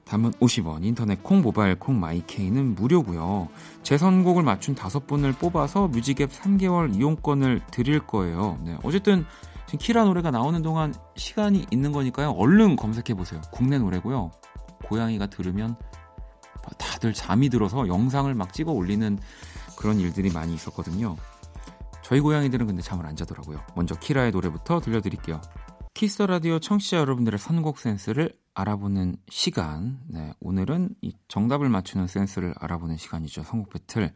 단문 0.04 0.32
50원, 0.32 0.84
인터넷 0.84 1.22
콩, 1.22 1.40
모바일 1.40 1.76
콩, 1.76 1.98
마이케이는 1.98 2.74
무료고요. 2.74 3.48
제 3.82 3.96
선곡을 3.96 4.42
맞춘 4.42 4.74
다섯 4.74 5.06
분을 5.06 5.32
뽑아서 5.32 5.88
뮤직앱 5.88 6.30
3개월 6.30 6.94
이용권을 6.94 7.62
드릴 7.70 8.00
거예요. 8.00 8.58
네, 8.64 8.76
어쨌든 8.82 9.24
키라 9.76 10.04
노래가 10.04 10.30
나오는 10.30 10.60
동안 10.62 10.94
시간이 11.16 11.66
있는 11.70 11.92
거니까요. 11.92 12.30
얼른 12.30 12.76
검색해 12.76 13.14
보세요. 13.14 13.40
국내 13.52 13.78
노래고요. 13.78 14.30
고양이가 14.84 15.26
들으면 15.26 15.76
다들 16.78 17.12
잠이 17.12 17.48
들어서 17.48 17.86
영상을 17.88 18.32
막 18.34 18.52
찍어 18.52 18.72
올리는 18.72 19.18
그런 19.76 20.00
일들이 20.00 20.30
많이 20.30 20.54
있었거든요. 20.54 21.16
저희 22.02 22.20
고양이들은 22.20 22.66
근데 22.66 22.82
잠을 22.82 23.06
안 23.06 23.16
자더라고요. 23.16 23.60
먼저 23.74 23.94
키라의 23.94 24.32
노래부터 24.32 24.80
들려드릴게요. 24.80 25.40
키스 25.94 26.14
더 26.14 26.26
라디오 26.26 26.58
청취자 26.58 26.98
여러분들의 26.98 27.38
선곡 27.38 27.78
센스를 27.78 28.34
알아보는 28.52 29.16
시간. 29.28 30.00
네, 30.08 30.32
오늘은 30.40 30.90
이 31.02 31.12
정답을 31.28 31.68
맞추는 31.68 32.06
센스를 32.08 32.54
알아보는 32.58 32.96
시간이죠. 32.96 33.44
선곡 33.44 33.70
배틀. 33.70 34.12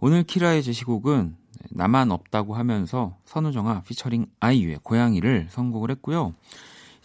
오늘 0.00 0.22
키라의 0.22 0.62
제시곡은 0.62 1.36
나만 1.70 2.10
없다고 2.10 2.54
하면서 2.54 3.16
선우정아 3.24 3.82
피처링 3.82 4.26
아이유의 4.40 4.80
고양이를 4.82 5.48
선곡을 5.50 5.90
했고요. 5.92 6.34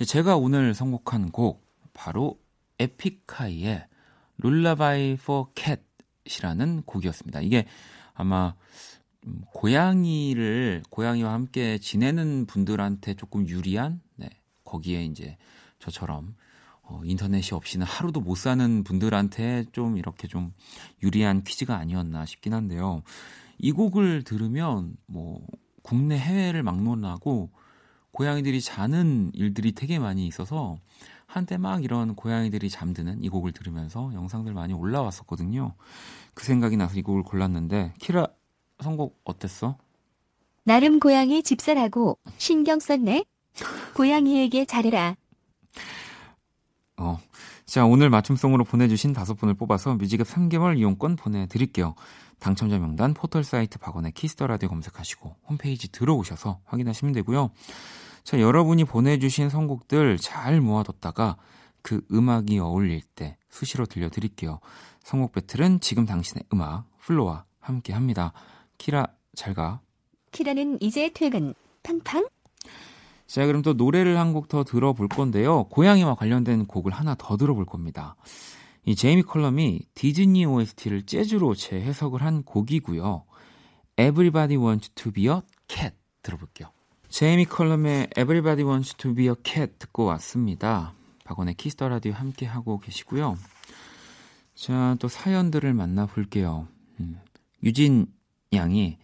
제가 0.05 0.37
오늘 0.37 0.73
선곡한 0.73 1.31
곡 1.31 1.63
바로 1.93 2.39
에픽하이의 2.79 3.85
Lullaby 4.37 5.17
for 5.17 5.49
a 5.53 5.65
Cat이라는 5.65 6.83
곡이었습니다. 6.83 7.41
이게 7.41 7.65
아마 8.13 8.55
음, 9.27 9.41
고양이를 9.53 10.83
고양이와 10.89 11.31
함께 11.31 11.77
지내는 11.77 12.47
분들한테 12.47 13.13
조금 13.13 13.47
유리한 13.47 14.01
네, 14.15 14.29
거기에 14.63 15.05
이제 15.05 15.37
저처럼 15.77 16.35
어, 16.81 17.01
인터넷이 17.03 17.55
없이는 17.55 17.85
하루도 17.85 18.21
못 18.21 18.35
사는 18.35 18.83
분들한테 18.83 19.65
좀 19.71 19.97
이렇게 19.97 20.27
좀 20.27 20.53
유리한 21.03 21.43
퀴즈가 21.43 21.77
아니었나 21.77 22.25
싶긴 22.25 22.53
한데요. 22.53 23.03
이 23.61 23.71
곡을 23.71 24.23
들으면 24.23 24.95
뭐 25.05 25.45
국내 25.83 26.17
해외를 26.17 26.63
막론하고 26.63 27.51
고양이들이 28.11 28.59
자는 28.59 29.31
일들이 29.33 29.71
되게 29.71 29.99
많이 29.99 30.27
있어서 30.27 30.77
한때 31.27 31.57
막 31.57 31.83
이런 31.83 32.15
고양이들이 32.15 32.69
잠드는 32.69 33.23
이 33.23 33.29
곡을 33.29 33.53
들으면서 33.53 34.11
영상들 34.13 34.53
많이 34.53 34.73
올라왔었거든요. 34.73 35.75
그 36.33 36.43
생각이 36.43 36.75
나서 36.75 36.97
이 36.97 37.01
곡을 37.01 37.23
골랐는데 37.23 37.93
키라 37.99 38.27
선곡 38.81 39.21
어땠어? 39.23 39.77
나름 40.63 40.99
고양이 40.99 41.41
집사라고 41.41 42.17
신경 42.37 42.79
썼네. 42.79 43.25
고양이에게 43.95 44.65
잘해라. 44.65 45.15
어. 46.97 47.19
자, 47.65 47.85
오늘 47.85 48.09
맞춤송으로 48.09 48.65
보내주신 48.65 49.13
다섯 49.13 49.35
분을 49.35 49.53
뽑아서 49.53 49.95
뮤직앱 49.95 50.27
3개월 50.27 50.77
이용권 50.77 51.15
보내드릴게요. 51.15 51.95
당첨자 52.41 52.77
명단 52.79 53.13
포털 53.13 53.43
사이트 53.43 53.77
박원의 53.77 54.11
키스 54.13 54.35
더 54.35 54.47
라디오 54.47 54.67
검색하시고 54.69 55.37
홈페이지 55.47 55.89
들어오셔서 55.91 56.59
확인하시면 56.65 57.13
되고요. 57.13 57.51
자, 58.23 58.41
여러분이 58.41 58.83
보내주신 58.85 59.49
선곡들 59.49 60.17
잘 60.17 60.59
모아뒀다가 60.59 61.37
그 61.83 62.01
음악이 62.11 62.59
어울릴 62.59 63.01
때 63.15 63.37
수시로 63.49 63.85
들려드릴게요. 63.85 64.59
선곡 65.03 65.31
배틀은 65.33 65.79
지금 65.79 66.05
당신의 66.05 66.43
음악 66.53 66.85
플로와 66.99 67.45
함께 67.59 67.93
합니다. 67.93 68.33
키라 68.77 69.07
잘 69.35 69.53
가. 69.53 69.79
키라는 70.31 70.79
이제 70.81 71.11
퇴근. 71.13 71.53
팡팡. 71.83 72.27
자, 73.27 73.45
그럼 73.45 73.61
또 73.61 73.73
노래를 73.73 74.17
한 74.17 74.33
곡 74.33 74.47
더 74.49 74.63
들어볼 74.63 75.07
건데요. 75.07 75.65
고양이와 75.65 76.15
관련된 76.15 76.65
곡을 76.65 76.91
하나 76.91 77.15
더 77.15 77.37
들어볼 77.37 77.65
겁니다. 77.65 78.15
이 78.85 78.95
제이미 78.95 79.21
컬럼이 79.21 79.81
디즈니 79.93 80.45
OST를 80.45 81.03
재즈로 81.03 81.53
재해석을 81.55 82.23
한 82.23 82.43
곡이고요. 82.43 83.23
Everybody 83.97 84.57
Wants 84.57 84.91
to 84.95 85.11
Be 85.11 85.27
a 85.27 85.41
Cat 85.67 85.95
들어볼게요. 86.23 86.69
제이미 87.09 87.45
컬럼의 87.45 88.09
Everybody 88.17 88.67
Wants 88.67 88.95
to 88.95 89.13
Be 89.13 89.27
a 89.27 89.35
Cat 89.43 89.73
듣고 89.77 90.05
왔습니다. 90.05 90.93
박원의 91.25 91.55
키스 91.55 91.76
더 91.77 91.89
라디오 91.89 92.13
함께 92.13 92.45
하고 92.45 92.79
계시고요. 92.79 93.37
자, 94.55 94.95
또 94.99 95.07
사연들을 95.07 95.73
만나볼게요. 95.73 96.67
음, 96.99 97.19
유진 97.63 98.07
양이 98.53 98.97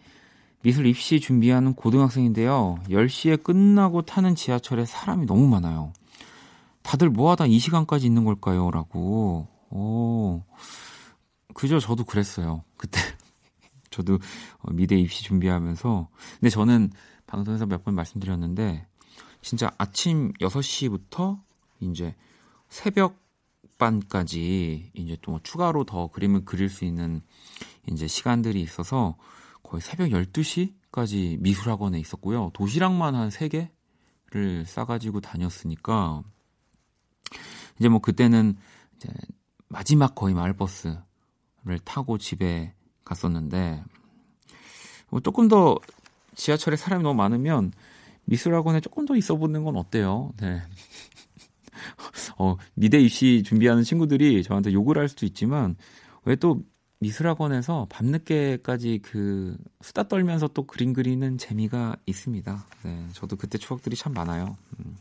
미술 0.62 0.86
입시 0.86 1.20
준비하는 1.20 1.74
고등학생인데요. 1.74 2.80
10시에 2.88 3.42
끝나고 3.42 4.02
타는 4.02 4.34
지하철에 4.34 4.84
사람이 4.84 5.26
너무 5.26 5.46
많아요. 5.48 5.92
다들 6.82 7.10
뭐 7.10 7.30
하다 7.30 7.46
이 7.46 7.58
시간까지 7.58 8.06
있는 8.06 8.24
걸까요? 8.24 8.70
라고. 8.70 9.46
오. 9.70 10.42
그죠? 11.54 11.80
저도 11.80 12.04
그랬어요. 12.04 12.64
그때. 12.76 13.00
저도 13.90 14.18
어, 14.60 14.70
미대 14.72 14.96
입시 14.96 15.24
준비하면서 15.24 16.08
근데 16.40 16.50
저는 16.50 16.90
방송에서 17.26 17.66
몇 17.66 17.82
번 17.84 17.94
말씀드렸는데 17.94 18.86
진짜 19.42 19.70
아침 19.78 20.32
6시부터 20.34 21.40
이제 21.80 22.14
새벽 22.68 23.18
반까지 23.78 24.90
이제 24.94 25.16
또 25.22 25.40
추가로 25.42 25.84
더 25.84 26.08
그림을 26.08 26.44
그릴 26.44 26.68
수 26.68 26.84
있는 26.84 27.22
이제 27.90 28.06
시간들이 28.06 28.60
있어서 28.60 29.16
거의 29.62 29.80
새벽 29.80 30.08
12시까지 30.10 31.40
미술학원에 31.40 31.98
있었고요. 32.00 32.50
도시락만 32.54 33.14
한 33.14 33.28
3개를 33.30 34.64
싸가지고 34.66 35.20
다녔으니까 35.20 36.22
이제 37.78 37.88
뭐 37.88 38.00
그때는 38.00 38.56
이제 38.96 39.08
마지막 39.68 40.14
거의 40.14 40.34
마을버스를 40.34 40.98
타고 41.84 42.18
집에 42.18 42.72
갔었는데 43.04 43.82
뭐 45.10 45.20
조금 45.20 45.48
더 45.48 45.78
지하철에 46.34 46.76
사람이 46.76 47.02
너무 47.02 47.14
많으면 47.16 47.72
미술학원에 48.24 48.80
조금 48.80 49.06
더 49.06 49.16
있어 49.16 49.36
보는 49.36 49.64
건 49.64 49.76
어때요? 49.76 50.32
네. 50.40 50.62
어, 52.38 52.56
미대 52.74 52.98
입시 53.00 53.42
준비하는 53.44 53.82
친구들이 53.82 54.42
저한테 54.42 54.72
욕을 54.72 54.98
할 54.98 55.08
수도 55.08 55.26
있지만 55.26 55.76
왜 56.24 56.36
또 56.36 56.62
미술학원에서 57.00 57.86
밤늦게까지 57.90 59.00
그 59.04 59.56
수다 59.82 60.08
떨면서 60.08 60.48
또 60.48 60.66
그림 60.66 60.92
그리는 60.92 61.38
재미가 61.38 61.94
있습니다. 62.06 62.66
네, 62.82 63.06
저도 63.12 63.36
그때 63.36 63.56
추억들이 63.56 63.94
참 63.94 64.12
많아요. 64.14 64.56
음. 64.80 64.96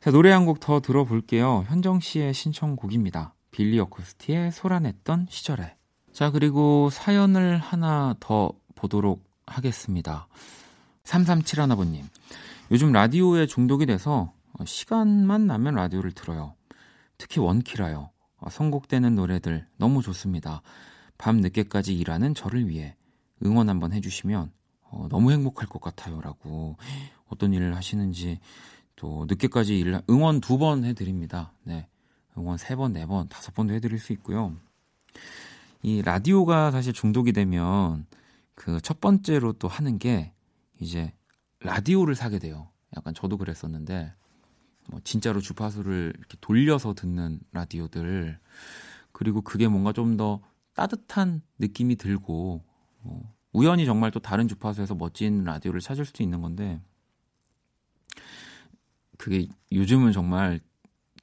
자, 0.00 0.10
노래 0.10 0.30
한 0.30 0.46
곡 0.46 0.60
더 0.60 0.80
들어볼게요. 0.80 1.64
현정 1.68 2.00
씨의 2.00 2.32
신청곡입니다. 2.32 3.34
빌리 3.58 3.80
어쿠스티의 3.80 4.52
소란했던 4.52 5.26
시절에. 5.28 5.74
자, 6.12 6.30
그리고 6.30 6.90
사연을 6.90 7.58
하나 7.58 8.14
더 8.20 8.52
보도록 8.76 9.24
하겠습니다. 9.46 10.28
3371아버님. 11.02 12.04
요즘 12.70 12.92
라디오에 12.92 13.46
중독이 13.46 13.84
돼서 13.84 14.32
시간만 14.64 15.48
나면 15.48 15.74
라디오를 15.74 16.12
들어요. 16.12 16.54
특히 17.16 17.40
원키라요. 17.40 18.10
선곡되는 18.48 19.16
노래들 19.16 19.66
너무 19.76 20.02
좋습니다. 20.02 20.62
밤 21.18 21.38
늦게까지 21.38 21.98
일하는 21.98 22.34
저를 22.34 22.68
위해 22.68 22.94
응원 23.44 23.68
한번 23.68 23.92
해주시면 23.92 24.52
어, 24.82 25.08
너무 25.10 25.32
행복할 25.32 25.68
것 25.68 25.80
같아요. 25.80 26.20
라고 26.20 26.76
어떤 27.26 27.52
일을 27.52 27.74
하시는지 27.74 28.38
또 28.94 29.26
늦게까지 29.28 29.76
일, 29.76 30.00
응원 30.08 30.40
두 30.40 30.58
번 30.58 30.84
해드립니다. 30.84 31.50
네. 31.64 31.88
응원 32.38 32.58
세 32.58 32.76
번, 32.76 32.92
네 32.92 33.06
번, 33.06 33.28
다섯 33.28 33.54
번도 33.54 33.74
해드릴 33.74 33.98
수 33.98 34.12
있고요. 34.14 34.56
이 35.82 36.02
라디오가 36.02 36.70
사실 36.70 36.92
중독이 36.92 37.32
되면 37.32 38.06
그 38.54 38.80
첫 38.80 39.00
번째로 39.00 39.52
또 39.54 39.68
하는 39.68 39.98
게 39.98 40.32
이제 40.80 41.12
라디오를 41.60 42.14
사게 42.14 42.38
돼요. 42.38 42.68
약간 42.96 43.14
저도 43.14 43.36
그랬었는데 43.38 44.12
뭐 44.88 45.00
진짜로 45.04 45.40
주파수를 45.40 46.14
이렇게 46.18 46.36
돌려서 46.40 46.94
듣는 46.94 47.40
라디오들 47.52 48.38
그리고 49.12 49.42
그게 49.42 49.68
뭔가 49.68 49.92
좀 49.92 50.16
더 50.16 50.40
따뜻한 50.74 51.42
느낌이 51.58 51.96
들고 51.96 52.62
뭐 53.02 53.34
우연히 53.52 53.84
정말 53.84 54.10
또 54.12 54.20
다른 54.20 54.46
주파수에서 54.48 54.94
멋진 54.94 55.42
라디오를 55.44 55.80
찾을 55.80 56.04
수도 56.04 56.22
있는 56.22 56.40
건데 56.40 56.80
그게 59.16 59.48
요즘은 59.72 60.12
정말 60.12 60.60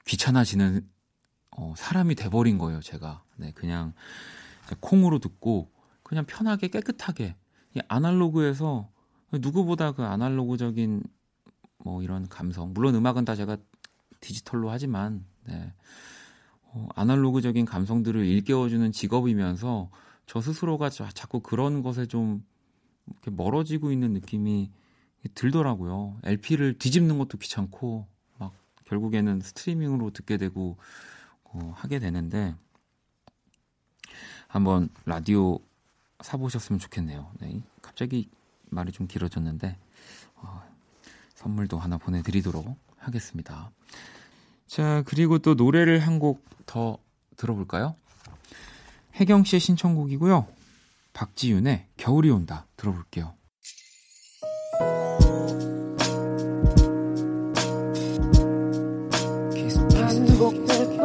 귀찮아지는 0.06 0.88
어, 1.58 1.74
사람이 1.78 2.16
돼버린 2.16 2.58
거예요, 2.58 2.82
제가. 2.82 3.24
네, 3.38 3.52
그냥 3.54 3.94
콩으로 4.80 5.20
듣고 5.20 5.70
그냥 6.04 6.26
편하게 6.26 6.68
깨끗하게 6.68 7.36
이 7.76 7.82
아날로그에서 7.88 8.90
누구보다 9.32 9.94
그 9.94 10.04
아날로그적인 10.04 11.04
뭐 11.80 12.04
이런 12.04 12.28
감성 12.28 12.74
물론 12.74 12.96
음악은 12.96 13.26
다 13.26 13.36
제가 13.36 13.58
디지털로 14.20 14.70
하지만 14.70 15.26
네. 15.46 15.74
어, 16.64 16.88
아날로그적인 16.96 17.66
감성들을 17.66 18.26
일깨워주는 18.26 18.92
직업이면서 18.92 19.90
저 20.26 20.42
스스로가 20.42 20.90
자꾸 20.90 21.40
그런 21.40 21.84
것에 21.84 22.06
좀 22.06 22.44
이렇게 23.08 23.32
멀어지고 23.32 23.92
있는 23.92 24.14
느낌이 24.14 24.72
들더라고요. 25.36 26.18
LP를 26.24 26.78
뒤집는 26.78 27.18
것도 27.18 27.38
귀찮고 27.38 28.08
막 28.40 28.54
결국에는 28.86 29.40
스트리밍으로 29.42 30.12
듣게 30.12 30.38
되고 30.38 30.78
어, 31.56 31.74
하게 31.76 32.00
되는데 32.00 32.54
한번 34.48 34.90
라디오 35.06 35.60
사보셨으면 36.22 36.80
좋겠네요. 36.80 37.32
네, 37.40 37.62
갑자기 37.82 38.30
말이 38.70 38.92
좀 38.92 39.08
길어졌는데 39.08 39.78
어, 40.36 40.64
선물도 41.36 41.80
하나 41.80 41.98
보내드리도록 41.98 42.78
하겠습니다. 42.98 43.72
자 44.68 45.04
그리고 45.06 45.40
또 45.40 45.54
노래를 45.54 46.00
한 46.00 46.20
곡 46.20 46.44
더 46.66 46.98
들어볼까요? 47.38 47.96
혜경 49.16 49.44
씨의 49.44 49.60
신청곡이고요. 49.60 50.48
박지윤의 51.14 51.88
겨울이 51.96 52.30
온다 52.32 52.66
들어볼게요. 52.76 53.34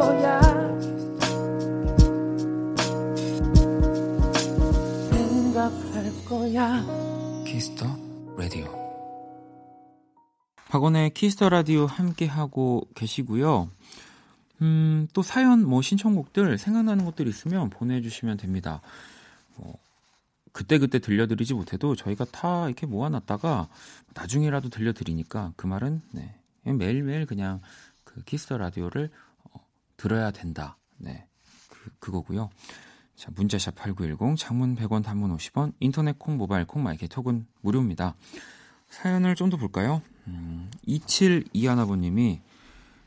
거야. 0.01 0.41
거야. 6.25 6.85
키스 7.45 7.70
더 7.70 7.85
라디오. 8.37 8.65
박원의 10.69 11.13
키스 11.13 11.36
더 11.36 11.49
라디오 11.49 11.85
함께 11.85 12.25
하고 12.25 12.87
계시고요. 12.95 13.69
음, 14.61 15.07
또 15.13 15.21
사연 15.21 15.67
뭐 15.67 15.81
신청곡들 15.81 16.57
생각나는 16.57 17.05
것들 17.05 17.27
있으면 17.27 17.69
보내주시면 17.69 18.37
됩니다. 18.37 18.81
뭐 19.57 19.77
그때그때 20.53 20.99
들려드리지 20.99 21.53
못해도 21.53 21.95
저희가 21.95 22.25
다 22.25 22.65
이렇게 22.67 22.85
모아놨다가 22.85 23.67
나중에라도 24.13 24.69
들려드리니까 24.69 25.53
그 25.57 25.67
말은 25.67 26.01
네, 26.11 26.33
매일매일 26.63 27.25
그냥 27.25 27.59
그 28.03 28.23
키스 28.23 28.44
더 28.44 28.57
라디오를 28.57 29.09
어, 29.09 29.30
들어야 30.01 30.31
된다. 30.31 30.77
네, 30.97 31.27
그, 31.69 31.91
그거고요. 31.99 32.49
자, 33.15 33.29
문자샵 33.35 33.75
8910, 33.75 34.35
장문 34.35 34.75
100원, 34.75 35.03
단문 35.03 35.35
50원, 35.37 35.73
인터넷 35.79 36.17
콩, 36.17 36.37
모바일 36.37 36.65
콩, 36.65 36.81
마이케이 36.81 37.07
톡은 37.07 37.45
무료입니다. 37.61 38.15
사연을 38.89 39.35
좀 39.35 39.51
더 39.51 39.57
볼까요? 39.57 40.01
음, 40.27 40.71
272하나번님이 40.87 42.39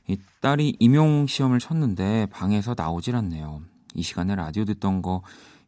이 0.06 0.18
딸이 0.40 0.76
임용 0.78 1.26
시험을 1.26 1.58
쳤는데 1.58 2.26
방에서 2.26 2.74
나오질 2.76 3.16
않네요. 3.16 3.62
이 3.94 4.02
시간에 4.02 4.34
라디오 4.36 4.64
듣던 4.64 5.02
거 5.02 5.22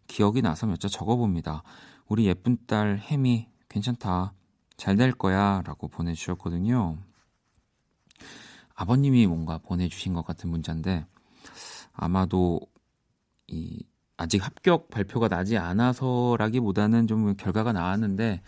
기억이 0.06 0.42
나서 0.42 0.66
몇 0.66 0.78
자 0.78 0.88
적어봅니다. 0.88 1.64
우리 2.06 2.26
예쁜 2.26 2.56
딸 2.68 2.98
혜미 2.98 3.48
괜찮다. 3.68 4.32
잘 4.76 4.96
될 4.96 5.10
거야. 5.12 5.62
라고 5.64 5.88
보내주셨거든요. 5.88 6.98
아버님이 8.74 9.26
뭔가 9.26 9.58
보내주신 9.58 10.12
것 10.14 10.24
같은 10.24 10.50
문자인데 10.50 11.06
아마도 11.96 12.60
이 13.48 13.84
아직 14.16 14.44
합격 14.44 14.88
발표가 14.90 15.28
나지 15.28 15.58
않아서라기보다는 15.58 17.06
좀 17.06 17.36
결과가 17.36 17.72
나왔는데 17.72 18.40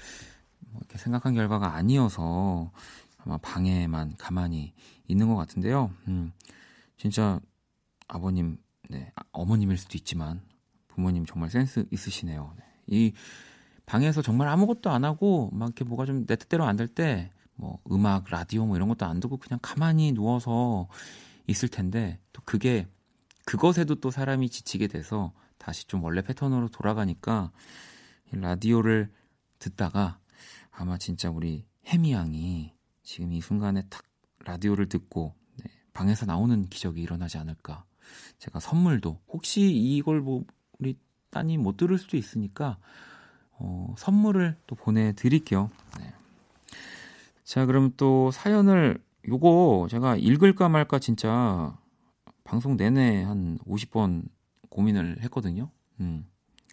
뭐 0.60 0.80
이렇게 0.80 0.98
생각한 0.98 1.34
결과가 1.34 1.74
아니어서 1.74 2.70
아마 3.18 3.36
방에만 3.38 4.14
가만히 4.16 4.72
있는 5.06 5.28
것 5.28 5.36
같은데요. 5.36 5.90
음, 6.08 6.32
진짜 6.96 7.40
아버님, 8.06 8.58
네, 8.88 9.12
아, 9.16 9.22
어머님일 9.32 9.76
수도 9.76 9.98
있지만 9.98 10.40
부모님 10.88 11.26
정말 11.26 11.50
센스 11.50 11.84
있으시네요. 11.90 12.54
네. 12.56 12.64
이 12.86 13.12
방에서 13.86 14.22
정말 14.22 14.48
아무것도 14.48 14.90
안 14.90 15.04
하고 15.04 15.50
막 15.52 15.66
이렇게 15.66 15.84
뭐가 15.84 16.06
좀 16.06 16.26
내 16.26 16.36
뜻대로 16.36 16.64
안 16.64 16.76
될 16.76 16.88
때 16.88 17.30
뭐 17.58 17.80
음악, 17.90 18.30
라디오 18.30 18.64
뭐 18.66 18.76
이런 18.76 18.88
것도 18.88 19.04
안 19.04 19.18
듣고 19.18 19.36
그냥 19.36 19.58
가만히 19.60 20.12
누워서 20.12 20.86
있을 21.48 21.68
텐데 21.68 22.18
또 22.32 22.40
그게 22.44 22.86
그것에도 23.48 23.94
또 23.94 24.10
사람이 24.10 24.50
지치게 24.50 24.88
돼서 24.88 25.32
다시 25.56 25.86
좀 25.86 26.04
원래 26.04 26.20
패턴으로 26.20 26.68
돌아가니까 26.68 27.50
라디오를 28.30 29.10
듣다가 29.58 30.18
아마 30.70 30.98
진짜 30.98 31.30
우리 31.30 31.64
해미 31.86 32.12
양이 32.12 32.74
지금 33.02 33.32
이 33.32 33.40
순간에 33.40 33.84
탁 33.88 34.02
라디오를 34.44 34.90
듣고 34.90 35.34
네, 35.56 35.70
방에서 35.94 36.26
나오는 36.26 36.62
기적이 36.66 37.00
일어나지 37.00 37.38
않을까. 37.38 37.86
제가 38.38 38.60
선물도 38.60 39.18
혹시 39.28 39.62
이걸 39.62 40.20
뭐 40.20 40.44
우리 40.78 40.98
따님 41.30 41.62
못 41.62 41.78
들을 41.78 41.96
수도 41.96 42.18
있으니까 42.18 42.76
어, 43.52 43.94
선물을 43.96 44.58
또 44.66 44.76
보내드릴게요. 44.76 45.70
네. 45.98 46.12
자, 47.44 47.64
그럼 47.64 47.94
또 47.96 48.30
사연을 48.30 49.02
요거 49.26 49.88
제가 49.90 50.16
읽을까 50.16 50.68
말까 50.68 50.98
진짜 50.98 51.77
방송 52.48 52.78
내내 52.78 53.24
한 53.24 53.58
50번 53.66 54.26
고민을 54.70 55.18
했거든요. 55.24 55.70
음. 56.00 56.26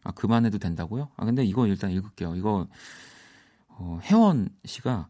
아, 0.03 0.11
그만해도 0.11 0.57
된다고요? 0.57 1.09
아, 1.17 1.25
근데 1.25 1.43
이거 1.43 1.67
일단 1.67 1.91
읽을게요. 1.91 2.35
이거, 2.35 2.67
어, 3.67 3.99
혜원 4.03 4.47
씨가 4.63 5.09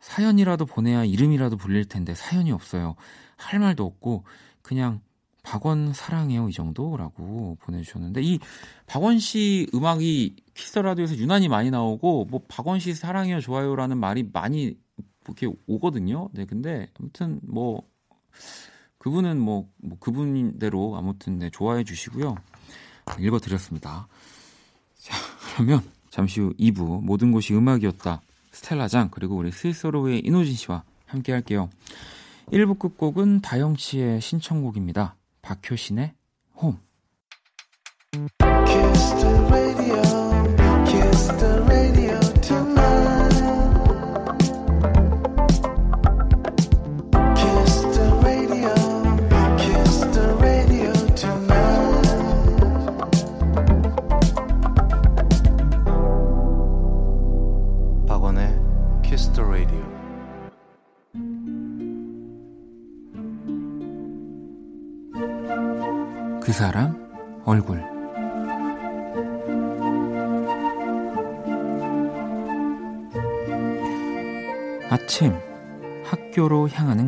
사연이라도 0.00 0.66
보내야 0.66 1.04
이름이라도 1.04 1.56
불릴 1.56 1.84
텐데 1.84 2.14
사연이 2.16 2.50
없어요. 2.50 2.96
할 3.36 3.60
말도 3.60 3.84
없고, 3.84 4.24
그냥 4.62 5.00
박원 5.44 5.92
사랑해요 5.92 6.48
이 6.48 6.52
정도라고 6.52 7.56
보내주셨는데 7.60 8.20
이 8.22 8.38
박원 8.86 9.18
씨 9.18 9.66
음악이 9.72 10.36
키스 10.52 10.78
라디오에서 10.78 11.16
유난히 11.16 11.48
많이 11.48 11.70
나오고 11.70 12.26
뭐 12.26 12.42
박원 12.46 12.78
씨 12.78 12.92
사랑해요 12.92 13.40
좋아요라는 13.40 13.96
말이 13.96 14.28
많이 14.30 14.76
이렇게 15.24 15.48
오거든요. 15.66 16.28
네 16.34 16.44
근데 16.44 16.88
아무튼 16.98 17.40
뭐 17.42 17.88
그분은 19.00 19.40
뭐, 19.40 19.66
뭐 19.78 19.98
그분대로 19.98 20.94
아무튼 20.96 21.38
네, 21.38 21.50
좋아해 21.50 21.84
주시고요. 21.84 22.36
읽어드렸습니다. 23.18 24.06
자 24.98 25.16
그러면 25.54 25.82
잠시 26.10 26.40
후 26.40 26.52
2부 26.58 27.02
모든 27.02 27.32
곳이 27.32 27.54
음악이었다 27.54 28.20
스텔라장 28.52 29.08
그리고 29.10 29.36
우리 29.36 29.50
스위스로의 29.50 30.20
이노진 30.20 30.54
씨와 30.54 30.84
함께 31.06 31.32
할게요. 31.32 31.70
1부 32.52 32.78
끝곡은 32.78 33.40
다영 33.40 33.76
씨의 33.76 34.20
신청곡입니다. 34.20 35.16
박효신의 35.42 36.12
홈. 36.56 36.78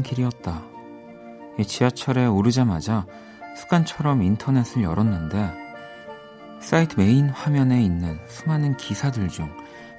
길이었다. 0.03 0.63
지하철에 1.67 2.27
오르자마자 2.27 3.07
습관처럼 3.57 4.23
인터넷을 4.23 4.83
열었는데 4.83 5.53
사이트 6.61 6.99
메인 6.99 7.29
화면에 7.29 7.83
있는 7.83 8.19
수많은 8.27 8.77
기사들 8.77 9.29
중 9.29 9.51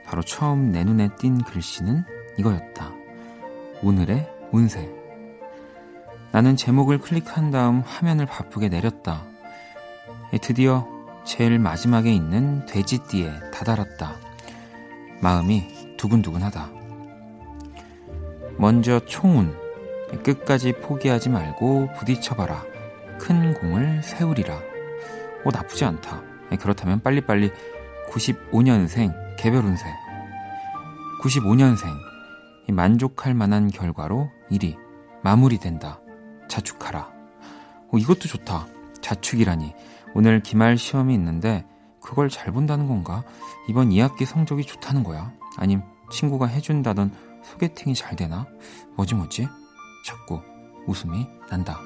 바로 0.05 0.21
처음 0.21 0.71
내 0.71 0.83
눈에 0.83 1.09
띈 1.19 1.43
글씨는 1.43 2.03
이거였다. 2.37 2.91
오늘의 3.81 4.29
운세. 4.51 4.89
나는 6.31 6.55
제목을 6.55 6.99
클릭한 6.99 7.51
다음 7.51 7.81
화면을 7.81 8.25
바쁘게 8.25 8.69
내렸다. 8.69 9.23
드디어 10.41 10.87
제일 11.25 11.59
마지막에 11.59 12.11
있는 12.11 12.65
돼지띠에 12.65 13.51
다다랐다. 13.51 14.15
마음이 15.21 15.95
두근두근하다. 15.97 16.71
먼저 18.57 18.99
총운. 19.01 19.62
끝까지 20.21 20.73
포기하지 20.73 21.29
말고 21.29 21.89
부딪혀봐라. 21.97 22.63
큰 23.19 23.53
공을 23.53 24.03
세우리라. 24.03 24.55
어, 24.55 25.49
나쁘지 25.51 25.85
않다. 25.85 26.21
그렇다면 26.59 27.01
빨리빨리 27.01 27.51
95년생 28.09 29.13
개별 29.37 29.65
운세. 29.65 29.85
95년생. 31.21 31.87
만족할 32.71 33.33
만한 33.33 33.69
결과로 33.69 34.29
일이 34.49 34.77
마무리된다. 35.23 35.99
자축하라. 36.47 37.11
어, 37.91 37.97
이것도 37.97 38.27
좋다. 38.27 38.67
자축이라니. 39.01 39.73
오늘 40.13 40.41
기말 40.41 40.77
시험이 40.77 41.13
있는데 41.15 41.65
그걸 42.01 42.29
잘 42.29 42.51
본다는 42.51 42.87
건가? 42.87 43.23
이번 43.67 43.89
2학기 43.89 44.25
성적이 44.25 44.65
좋다는 44.65 45.03
거야? 45.03 45.31
아님 45.57 45.81
친구가 46.11 46.45
해준다던 46.47 47.11
소개팅이 47.43 47.95
잘 47.95 48.15
되나? 48.15 48.45
뭐지 48.95 49.15
뭐지? 49.15 49.47
자꾸 50.03 50.41
웃음이 50.85 51.27
난다. 51.49 51.79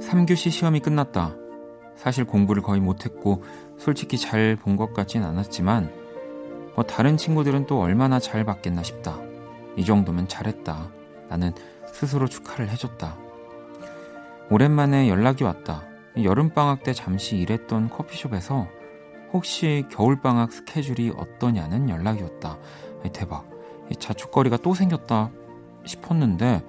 3교시 0.00 0.50
시험이 0.50 0.80
끝났다. 0.80 1.34
사실 1.96 2.24
공부를 2.24 2.62
거의 2.62 2.80
못했고 2.80 3.42
솔직히 3.76 4.16
잘 4.16 4.56
본 4.56 4.76
것 4.76 4.94
같진 4.94 5.24
않았지만 5.24 5.92
뭐 6.74 6.84
다른 6.84 7.16
친구들은 7.16 7.66
또 7.66 7.80
얼마나 7.80 8.20
잘 8.20 8.44
받겠나 8.44 8.82
싶다. 8.82 9.18
이 9.76 9.84
정도면 9.84 10.28
잘했다. 10.28 10.90
나는 11.28 11.52
스스로 11.92 12.28
축하를 12.28 12.68
해줬다. 12.70 13.16
오랜만에 14.50 15.08
연락이 15.08 15.44
왔다. 15.44 15.87
여름방학 16.24 16.82
때 16.82 16.92
잠시 16.92 17.36
일했던 17.36 17.90
커피숍에서 17.90 18.68
혹시 19.32 19.84
겨울방학 19.90 20.52
스케줄이 20.52 21.12
어떠냐는 21.16 21.88
연락이 21.88 22.22
왔다. 22.22 22.58
대박. 23.12 23.48
자축거리가 23.98 24.58
또 24.58 24.74
생겼다 24.74 25.30
싶었는데 25.84 26.62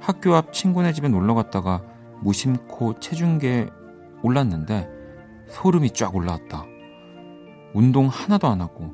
학교 0.00 0.34
앞 0.34 0.52
친구네 0.52 0.92
집에 0.92 1.08
놀러 1.08 1.34
갔다가 1.34 1.82
무심코 2.20 3.00
체중계 3.00 3.68
올랐는데 4.22 4.88
소름이 5.48 5.90
쫙 5.90 6.14
올라왔다. 6.14 6.64
운동 7.74 8.06
하나도 8.08 8.48
안 8.48 8.60
하고 8.60 8.90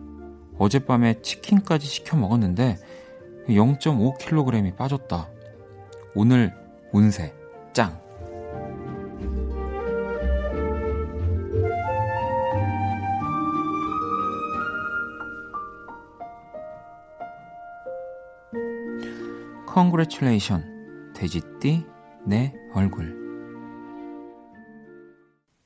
어젯밤에 0.58 1.20
치킨까지 1.22 1.86
시켜 1.86 2.16
먹었는데 2.16 2.76
0.5kg이 3.48 4.76
빠졌다. 4.76 5.28
오늘 6.14 6.54
운세 6.92 7.34
짱. 7.72 7.99
congratulation 19.80 21.14
돼지띠 21.14 21.86
내 22.26 22.52
얼굴 22.74 23.16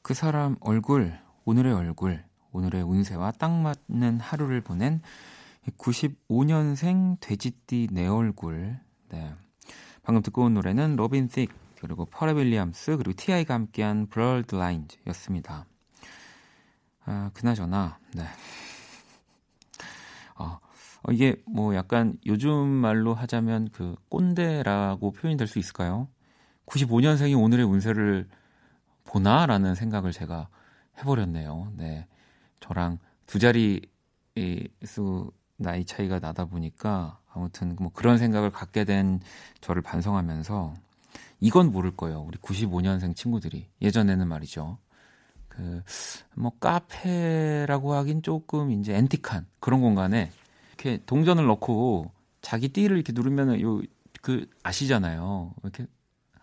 그 0.03 0.15
사람 0.15 0.55
얼굴 0.61 1.19
오늘의 1.45 1.73
얼굴 1.73 2.23
오늘의 2.53 2.83
운세와 2.83 3.33
딱 3.33 3.51
맞는 3.51 4.21
하루를 4.21 4.61
보낸 4.61 5.03
95년생 5.77 7.19
돼지띠 7.19 7.89
내 7.91 8.07
얼굴. 8.07 8.79
네. 9.09 9.35
방금 10.05 10.23
듣고 10.23 10.45
온 10.45 10.55
노래는 10.55 10.95
로빈 10.95 11.27
틱 11.27 11.51
그리고 11.81 12.05
퍼렐 12.05 12.35
윌리엄스 12.35 12.97
그리고 12.97 13.15
T.I.가 13.17 13.55
함께한 13.55 14.07
Blurred 14.07 14.55
Lines였습니다. 14.55 15.67
아, 17.07 17.31
그나저나 17.35 17.99
네. 18.15 18.23
어, 21.05 21.11
어, 21.11 21.13
이게 21.13 21.37
뭐 21.47 21.75
약간 21.75 22.19
요즘 22.27 22.67
말로 22.69 23.15
하자면 23.15 23.69
그 23.73 23.95
꼰대라고 24.09 25.13
표현이 25.13 25.37
될수 25.37 25.59
있을까요? 25.59 26.09
95년생이 26.67 27.41
오늘의 27.41 27.65
운세를 27.67 28.29
보나라는 29.05 29.75
생각을 29.75 30.13
제가 30.13 30.49
해버렸네요. 30.99 31.73
네. 31.77 32.07
저랑 32.61 32.99
두 33.27 33.39
자리 33.39 33.83
수 34.85 35.31
나이 35.57 35.85
차이가 35.85 36.19
나다 36.19 36.47
보니까 36.47 37.21
아무튼 37.33 37.77
뭐 37.79 37.91
그런 37.93 38.19
생각을 38.19 38.51
갖게 38.51 38.85
된 38.85 39.21
저를 39.61 39.83
반성하면서 39.83 40.75
이건 41.41 41.71
모를 41.71 41.95
거예요. 41.95 42.23
우리 42.23 42.39
95년생 42.39 43.15
친구들이 43.15 43.69
예전에는 43.81 44.27
말이죠. 44.27 44.79
그 45.49 45.83
뭐 46.35 46.53
카페라고 46.59 47.95
하긴 47.95 48.23
조금 48.23 48.71
이제 48.73 48.95
앤틱한 48.95 49.47
그런 49.61 49.81
공간에 49.81 50.31
이렇게 50.75 51.01
동전을 51.07 51.47
넣고 51.47 52.11
자기 52.43 52.69
띠를 52.69 52.97
이렇게 52.97 53.13
누르면은 53.13 53.61
요그 53.61 54.47
아시잖아요. 54.63 55.55
이렇게 55.63 55.87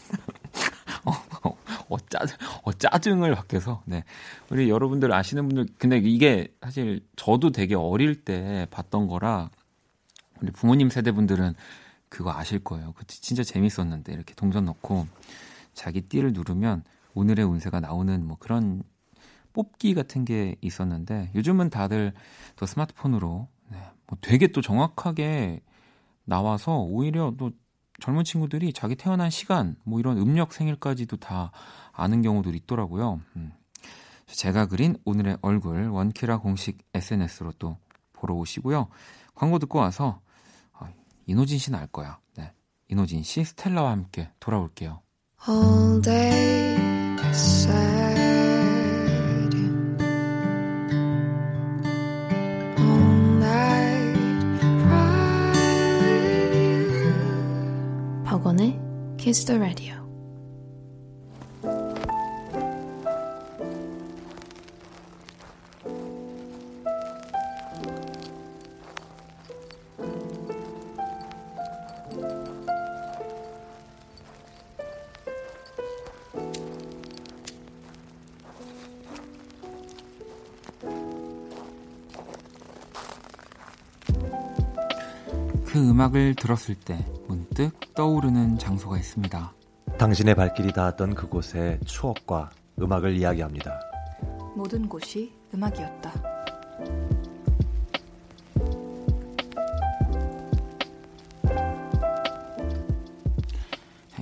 어, 1.92 1.98
짜증, 2.08 2.36
어, 2.62 2.72
짜증을 2.72 3.34
받게서, 3.34 3.82
네. 3.84 4.02
우리 4.50 4.70
여러분들 4.70 5.12
아시는 5.12 5.46
분들, 5.48 5.74
근데 5.76 5.98
이게 5.98 6.48
사실 6.62 7.06
저도 7.16 7.50
되게 7.52 7.74
어릴 7.74 8.24
때 8.24 8.66
봤던 8.70 9.08
거라, 9.08 9.50
우리 10.40 10.50
부모님 10.52 10.88
세대 10.88 11.12
분들은 11.12 11.54
그거 12.08 12.32
아실 12.32 12.64
거예요. 12.64 12.94
그 12.96 13.06
진짜 13.06 13.42
재밌었는데, 13.42 14.10
이렇게 14.10 14.34
동전 14.34 14.64
넣고 14.64 15.06
자기 15.74 16.00
띠를 16.00 16.32
누르면 16.32 16.82
오늘의 17.12 17.44
운세가 17.44 17.80
나오는 17.80 18.26
뭐 18.26 18.38
그런 18.40 18.82
뽑기 19.52 19.92
같은 19.92 20.24
게 20.24 20.56
있었는데, 20.62 21.30
요즘은 21.34 21.68
다들 21.68 22.14
또 22.56 22.64
스마트폰으로, 22.64 23.48
되게 24.20 24.48
또 24.48 24.60
정확하게 24.60 25.60
나와서 26.24 26.78
오히려 26.78 27.34
또 27.38 27.52
젊은 28.00 28.24
친구들이 28.24 28.72
자기 28.72 28.96
태어난 28.96 29.30
시간, 29.30 29.76
뭐 29.84 30.00
이런 30.00 30.18
음력 30.18 30.52
생일까지도 30.52 31.18
다 31.18 31.52
아는 31.92 32.22
경우도 32.22 32.50
있더라고요. 32.50 33.20
음. 33.36 33.52
제가 34.26 34.66
그린 34.66 34.96
오늘의 35.04 35.38
얼굴 35.42 35.88
원키라 35.88 36.38
공식 36.38 36.78
SNS로 36.94 37.52
또 37.58 37.76
보러 38.12 38.34
오시고요. 38.34 38.88
광고 39.34 39.58
듣고 39.58 39.78
와서 39.78 40.20
어, 40.72 40.88
이노진 41.26 41.58
씨는 41.58 41.78
알 41.78 41.86
거야. 41.86 42.18
네. 42.36 42.52
이노진 42.88 43.22
씨, 43.22 43.44
스텔라와 43.44 43.90
함께 43.90 44.30
돌아올게요. 44.40 45.00
All 45.48 46.00
day 46.00 46.76
Kiss 59.32 59.44
the 59.44 59.58
Radio. 59.58 60.01
음악을 86.02 86.34
들었을 86.34 86.74
때 86.74 87.06
문득 87.28 87.78
떠오르는 87.94 88.58
장소가 88.58 88.98
있습니다. 88.98 89.52
당신의 89.98 90.34
발길이 90.34 90.72
닿았던 90.72 91.14
그곳의 91.14 91.78
추억과 91.84 92.50
음악을 92.80 93.16
이야기합니다. 93.16 93.78
모든 94.56 94.88
곳이 94.88 95.32
음악이었다. 95.54 96.12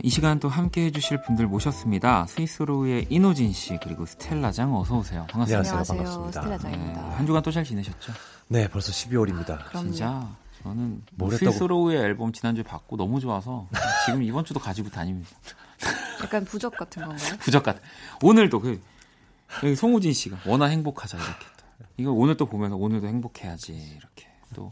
이 0.02 0.08
시간 0.10 0.38
또 0.38 0.48
함께 0.48 0.86
해주실 0.86 1.22
분들 1.22 1.46
모셨습니다. 1.46 2.26
스위스로의 2.26 3.06
이노진 3.10 3.52
씨 3.52 3.78
그리고 3.82 4.04
스텔라장 4.04 4.74
어서 4.76 4.98
오세요. 4.98 5.26
반갑습니다. 5.30 5.70
안녕하세요. 5.70 5.96
반갑습니다. 5.98 6.40
스텔라장입니다. 6.42 7.02
네, 7.02 7.14
한 7.16 7.26
주간 7.26 7.42
또 7.42 7.50
잘 7.50 7.64
지내셨죠? 7.64 8.12
네, 8.48 8.68
벌써 8.68 8.92
12월입니다. 8.92 9.58
아, 9.72 9.78
진짜 9.78 10.28
저는 10.70 11.02
뭐 11.16 11.30
스위스로우의 11.30 11.98
앨범 11.98 12.32
지난주에 12.32 12.62
받고 12.62 12.96
너무 12.96 13.18
좋아서 13.20 13.66
지금 14.06 14.22
이번 14.22 14.44
주도 14.44 14.60
가지고 14.60 14.88
다닙니다. 14.88 15.30
약간 16.22 16.44
부적 16.44 16.76
같은 16.76 17.02
건가요? 17.04 17.36
부적 17.40 17.62
같은. 17.64 17.80
오늘도 18.22 18.60
그 18.60 18.80
여기 19.64 19.74
송우진 19.74 20.12
씨가 20.12 20.38
워낙 20.46 20.68
행복하자 20.68 21.18
이렇게 21.18 21.32
또. 21.56 21.84
이거 21.96 22.12
오늘 22.12 22.36
또 22.36 22.46
보면서 22.46 22.76
오늘도 22.76 23.06
행복해야지 23.08 23.72
이렇게 23.72 24.26
또 24.54 24.70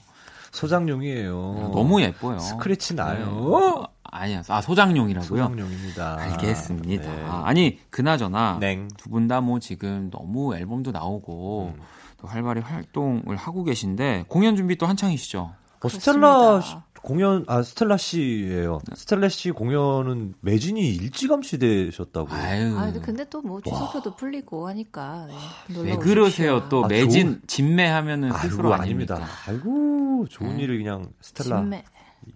소장용이에요. 0.53 1.57
아, 1.59 1.61
너무 1.75 2.01
예뻐요. 2.01 2.39
스크래치 2.39 2.95
나요. 2.95 3.81
네. 3.81 3.87
아니야. 4.05 4.43
아 4.49 4.61
소장용이라고요? 4.61 5.43
소장용입니다. 5.45 6.17
알겠습니다. 6.19 7.11
네. 7.13 7.25
아, 7.25 7.43
아니 7.45 7.81
그나저나 7.91 8.59
냉. 8.61 8.89
두분 8.97 9.27
다 9.27 9.41
뭐 9.41 9.59
지금 9.59 10.11
너무 10.11 10.55
앨범도 10.55 10.93
나오고 10.93 11.73
음. 11.77 11.83
또 12.19 12.27
활발히 12.29 12.61
활동을 12.63 13.37
하고 13.37 13.65
계신데 13.65 14.25
공연 14.29 14.57
준비 14.57 14.77
또 14.77 14.87
한창이시죠? 14.87 15.53
어, 15.81 15.89
스텔라 15.89 16.85
공연 17.03 17.45
아 17.47 17.63
스텔라 17.63 17.97
씨예요. 17.97 18.81
스텔라 18.95 19.29
씨 19.29 19.51
공연은 19.53 20.35
매진이 20.41 20.81
일찌감치 20.97 21.59
되셨다고. 21.59 22.29
아유. 22.33 22.77
아, 22.77 22.93
근데, 23.01 23.25
또뭐 23.29 23.61
추석표도 23.63 24.17
풀리고 24.17 24.69
하니까 24.69 25.27
네, 25.69 25.81
왜. 25.81 25.97
그러세요? 25.97 26.69
또 26.69 26.85
아, 26.85 26.89
매진 26.89 27.41
진매하면은 27.47 28.33
아이고 28.33 28.49
스스로 28.51 28.75
아닙니다. 28.75 29.27
아이고 29.47 30.27
좋은 30.29 30.57
네. 30.57 30.65
일을 30.65 30.79
그냥 30.79 31.09
스텔라 31.21 31.61
진매. 31.61 31.85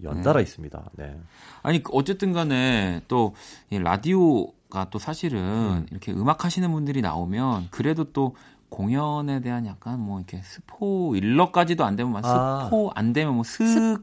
연달아 0.02 0.40
있습니다. 0.40 0.90
네. 0.94 1.18
아니 1.62 1.82
그 1.82 1.90
어쨌든 1.92 2.32
간에 2.32 3.02
또 3.08 3.34
이 3.70 3.78
라디오 3.78 4.46
가 4.70 4.86
또 4.90 4.98
사실은 4.98 5.38
음. 5.38 5.86
이렇게 5.90 6.12
음악 6.12 6.46
하시는 6.46 6.70
분들이 6.72 7.02
나오면 7.02 7.68
그래도 7.70 8.04
또 8.12 8.34
공연에 8.72 9.40
대한 9.40 9.66
약간 9.66 10.00
뭐 10.00 10.18
이렇게 10.18 10.40
스포 10.42 11.14
일러까지도 11.14 11.84
안 11.84 11.94
되면 11.94 12.10
막 12.10 12.24
아. 12.24 12.64
스포 12.64 12.90
안 12.94 13.12
되면 13.12 13.34
뭐 13.34 13.44
습, 13.44 14.02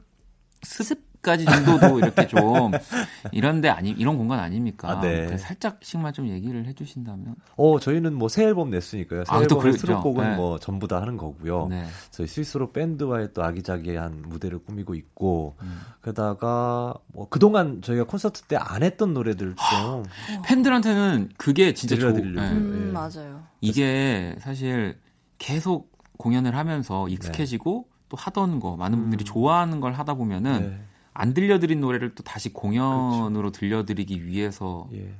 습 0.61 1.08
까지 1.21 1.43
정도도 1.43 1.99
이렇게 1.99 2.27
좀 2.27 2.39
이런데 3.33 3.67
아니 3.67 3.89
이런 3.89 4.17
공간 4.17 4.39
아닙니까? 4.39 4.89
아, 4.89 5.01
네. 5.01 5.25
그래서 5.25 5.37
살짝씩만 5.45 6.13
좀 6.13 6.29
얘기를 6.29 6.65
해주신다면. 6.65 7.35
어 7.57 7.79
저희는 7.79 8.13
뭐 8.13 8.29
새 8.29 8.45
앨범 8.45 8.69
냈으니까요. 8.69 9.25
새 9.25 9.33
아, 9.33 9.39
그랬죠. 9.39 9.77
수록곡은 9.79 10.29
네. 10.31 10.35
뭐 10.37 10.59
전부 10.59 10.87
다 10.87 11.01
하는 11.01 11.17
거고요. 11.17 11.67
네. 11.69 11.85
저희 12.11 12.25
스위스로 12.27 12.71
밴드와의 12.71 13.29
또 13.33 13.43
아기자기한 13.43 14.23
무대를 14.27 14.59
꾸미고 14.59 14.95
있고 14.95 15.55
음. 15.61 15.81
게다가 16.03 16.93
뭐 17.07 17.27
그동안 17.29 17.81
저희가 17.81 18.05
콘서트 18.05 18.43
때 18.43 18.55
안 18.55 18.83
했던 18.83 19.13
노래들 19.13 19.55
좀 19.55 20.03
팬들한테는 20.45 21.29
그게 21.37 21.73
진짜 21.73 21.95
좋. 21.95 22.01
들려드리려고. 22.01 22.41
네. 22.47 22.51
음, 22.53 22.85
예. 22.87 22.91
맞아요. 22.91 23.43
이게 23.61 24.35
사실 24.39 24.97
계속 25.37 25.91
공연을 26.17 26.55
하면서 26.55 27.07
익숙해지고 27.07 27.87
또 28.09 28.17
하던 28.17 28.59
거 28.59 28.75
많은 28.75 28.99
분들이 28.99 29.23
음. 29.23 29.25
좋아하는 29.25 29.79
걸 29.79 29.93
하다 29.93 30.15
보면은 30.15 30.59
네. 30.71 30.79
안 31.19 31.33
들려드린 31.33 31.79
노래를 31.79 32.15
또 32.15 32.23
다시 32.23 32.51
공연으로 32.53 33.51
들려드리기 33.51 34.25
위해서 34.25 34.87
예. 34.93 35.15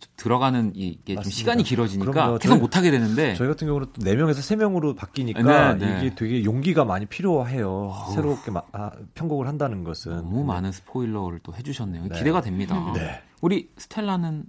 좀 0.00 0.12
들어가는 0.16 0.72
이게 0.76 1.14
좀 1.14 1.16
맞습니다. 1.16 1.36
시간이 1.36 1.62
길어지니까 1.64 2.10
그럼요. 2.12 2.38
계속 2.38 2.58
못 2.58 2.76
하게 2.76 2.90
되는데 2.92 3.34
저희 3.34 3.48
같은 3.48 3.66
경우는 3.66 3.88
또 3.92 4.00
4명에서 4.02 4.34
3명으로 4.36 4.94
바뀌니까 4.96 5.74
네, 5.74 5.86
네. 5.86 5.98
이게 6.06 6.14
되게 6.14 6.44
용기가 6.44 6.84
많이 6.84 7.06
필요해요. 7.06 7.92
새롭게 8.14 8.52
마- 8.52 8.62
아, 8.72 8.90
편곡을 9.14 9.48
한다는 9.48 9.82
것은. 9.82 10.12
너무 10.16 10.44
많은 10.44 10.70
스포일러를 10.70 11.40
또 11.42 11.52
해주셨네요. 11.54 12.04
네. 12.08 12.16
기대가 12.18 12.40
됩니다. 12.40 12.76
네. 12.94 13.20
우리 13.40 13.70
스텔라는 13.76 14.44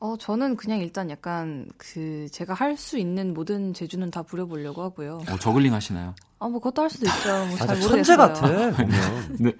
어, 0.00 0.16
저는 0.18 0.56
그냥 0.56 0.80
일단 0.80 1.10
약간 1.10 1.68
그 1.76 2.26
제가 2.32 2.54
할 2.54 2.76
수 2.76 2.98
있는 2.98 3.34
모든 3.34 3.72
재주는 3.72 4.10
다 4.10 4.22
부려보려고 4.24 4.82
하고요. 4.82 5.20
뭐 5.28 5.38
저글링 5.38 5.72
하시나요? 5.72 6.16
아, 6.40 6.48
뭐 6.48 6.58
그것도 6.58 6.82
할 6.82 6.90
수도 6.90 7.06
있죠. 7.06 7.28
뭐 7.28 7.54
아, 7.60 7.66
잘 7.66 7.80
천재 7.80 8.16
모르겠어요. 8.16 8.16
같아. 8.16 8.40
보면. 8.72 9.52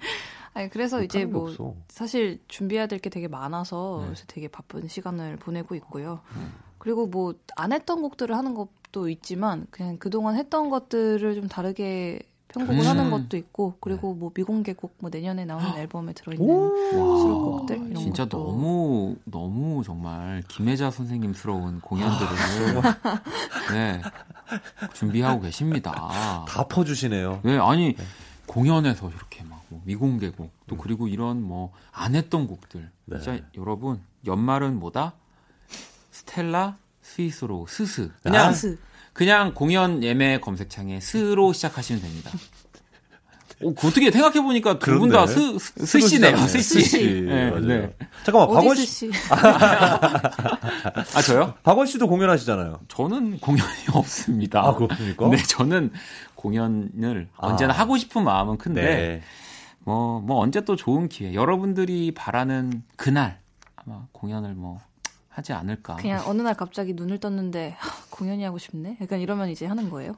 아니, 0.53 0.69
그래서 0.69 1.01
이제 1.03 1.25
못하는 1.25 1.55
게뭐 1.55 1.71
없어. 1.71 1.75
사실 1.89 2.39
준비해야 2.47 2.87
될 2.87 2.99
게 2.99 3.09
되게 3.09 3.27
많아서 3.27 3.97
네. 4.01 4.05
그래서 4.07 4.23
되게 4.27 4.47
바쁜 4.47 4.87
시간을 4.87 5.37
보내고 5.37 5.75
있고요. 5.75 6.19
음. 6.35 6.53
그리고 6.77 7.07
뭐 7.07 7.33
안 7.55 7.71
했던 7.71 8.01
곡들을 8.01 8.35
하는 8.35 8.53
것도 8.55 9.09
있지만 9.09 9.65
그냥 9.71 9.97
그동안 9.97 10.35
했던 10.35 10.69
것들을 10.69 11.33
좀 11.35 11.47
다르게 11.47 12.19
편곡을 12.49 12.81
음. 12.83 12.87
하는 12.87 13.09
것도 13.09 13.35
있고 13.37 13.75
그리고 13.79 14.13
뭐 14.13 14.31
미공개곡 14.35 14.97
뭐 14.99 15.09
내년에 15.11 15.43
나오는 15.45 15.75
앨범에 15.75 16.13
들어있는 16.13 16.47
수록곡들 16.47 17.75
이런 17.77 17.95
진짜 17.95 18.25
것도. 18.25 18.37
너무 18.37 19.15
너무 19.25 19.83
정말 19.83 20.43
김혜자 20.49 20.91
선생님스러운 20.91 21.79
공연들을 21.81 22.29
네 23.73 24.01
준비하고 24.93 25.41
계십니다. 25.41 25.91
다 26.47 26.67
퍼주시네요. 26.67 27.39
네, 27.43 27.57
아니 27.57 27.95
공연에서 28.45 29.09
이렇게 29.09 29.43
막 29.45 29.52
뭐 29.73 29.81
미공개곡 29.85 30.51
또 30.67 30.77
그리고 30.77 31.07
이런 31.07 31.41
뭐 31.41 31.71
안 31.91 32.15
했던 32.15 32.47
곡들 32.47 32.89
네. 33.05 33.19
진짜 33.19 33.39
여러분 33.57 34.01
연말은 34.25 34.79
뭐다 34.79 35.13
스텔라 36.11 36.77
스윗소로우 37.01 37.65
스스 37.67 38.11
그냥 38.23 38.47
아, 38.47 38.53
스 38.53 38.77
그냥 39.13 39.53
공연 39.53 40.03
예매 40.03 40.39
검색창에 40.39 40.99
스로 40.99 41.53
시작하시면 41.53 42.01
됩니다. 42.01 42.31
오, 43.61 43.69
어떻게 43.71 44.11
생각해 44.11 44.41
보니까 44.41 44.79
두 44.79 44.99
분다 44.99 45.25
그런데. 45.25 45.59
스 45.59 45.85
스시네요 45.85 46.35
스시잖아요. 46.37 46.47
스시. 46.47 47.21
네. 47.21 47.51
네. 47.61 47.95
잠깐만, 48.25 48.55
박원 48.55 48.75
씨, 48.75 48.85
씨아 48.87 49.11
저요? 51.25 51.53
박원 51.63 51.87
씨도 51.87 52.07
공연하시잖아요. 52.07 52.79
저는 52.87 53.39
공연이 53.39 53.69
없습니다. 53.93 54.61
아, 54.61 54.75
그렇습니까? 54.75 55.27
네, 55.29 55.37
저는 55.43 55.91
공연을 56.35 57.29
아. 57.37 57.47
언제나 57.47 57.73
하고 57.73 57.97
싶은 57.97 58.23
마음은 58.23 58.57
큰데 58.57 58.81
네. 58.81 59.21
뭐, 59.85 60.19
뭐 60.21 60.39
언제 60.39 60.61
또 60.61 60.75
좋은 60.75 61.09
기회. 61.09 61.33
여러분들이 61.33 62.13
바라는 62.13 62.83
그날 62.95 63.39
아마 63.75 64.05
공연을 64.11 64.53
뭐 64.53 64.79
하지 65.29 65.51
않을까. 65.53 65.95
그냥 65.95 66.23
어느 66.27 66.41
날 66.41 66.53
갑자기 66.55 66.93
눈을 66.93 67.19
떴는데 67.19 67.75
하, 67.77 67.89
공연이 68.09 68.43
하고 68.43 68.57
싶네. 68.57 68.97
약간 69.01 69.19
이러면 69.19 69.49
이제 69.49 69.65
하는 69.65 69.89
거예요. 69.89 70.15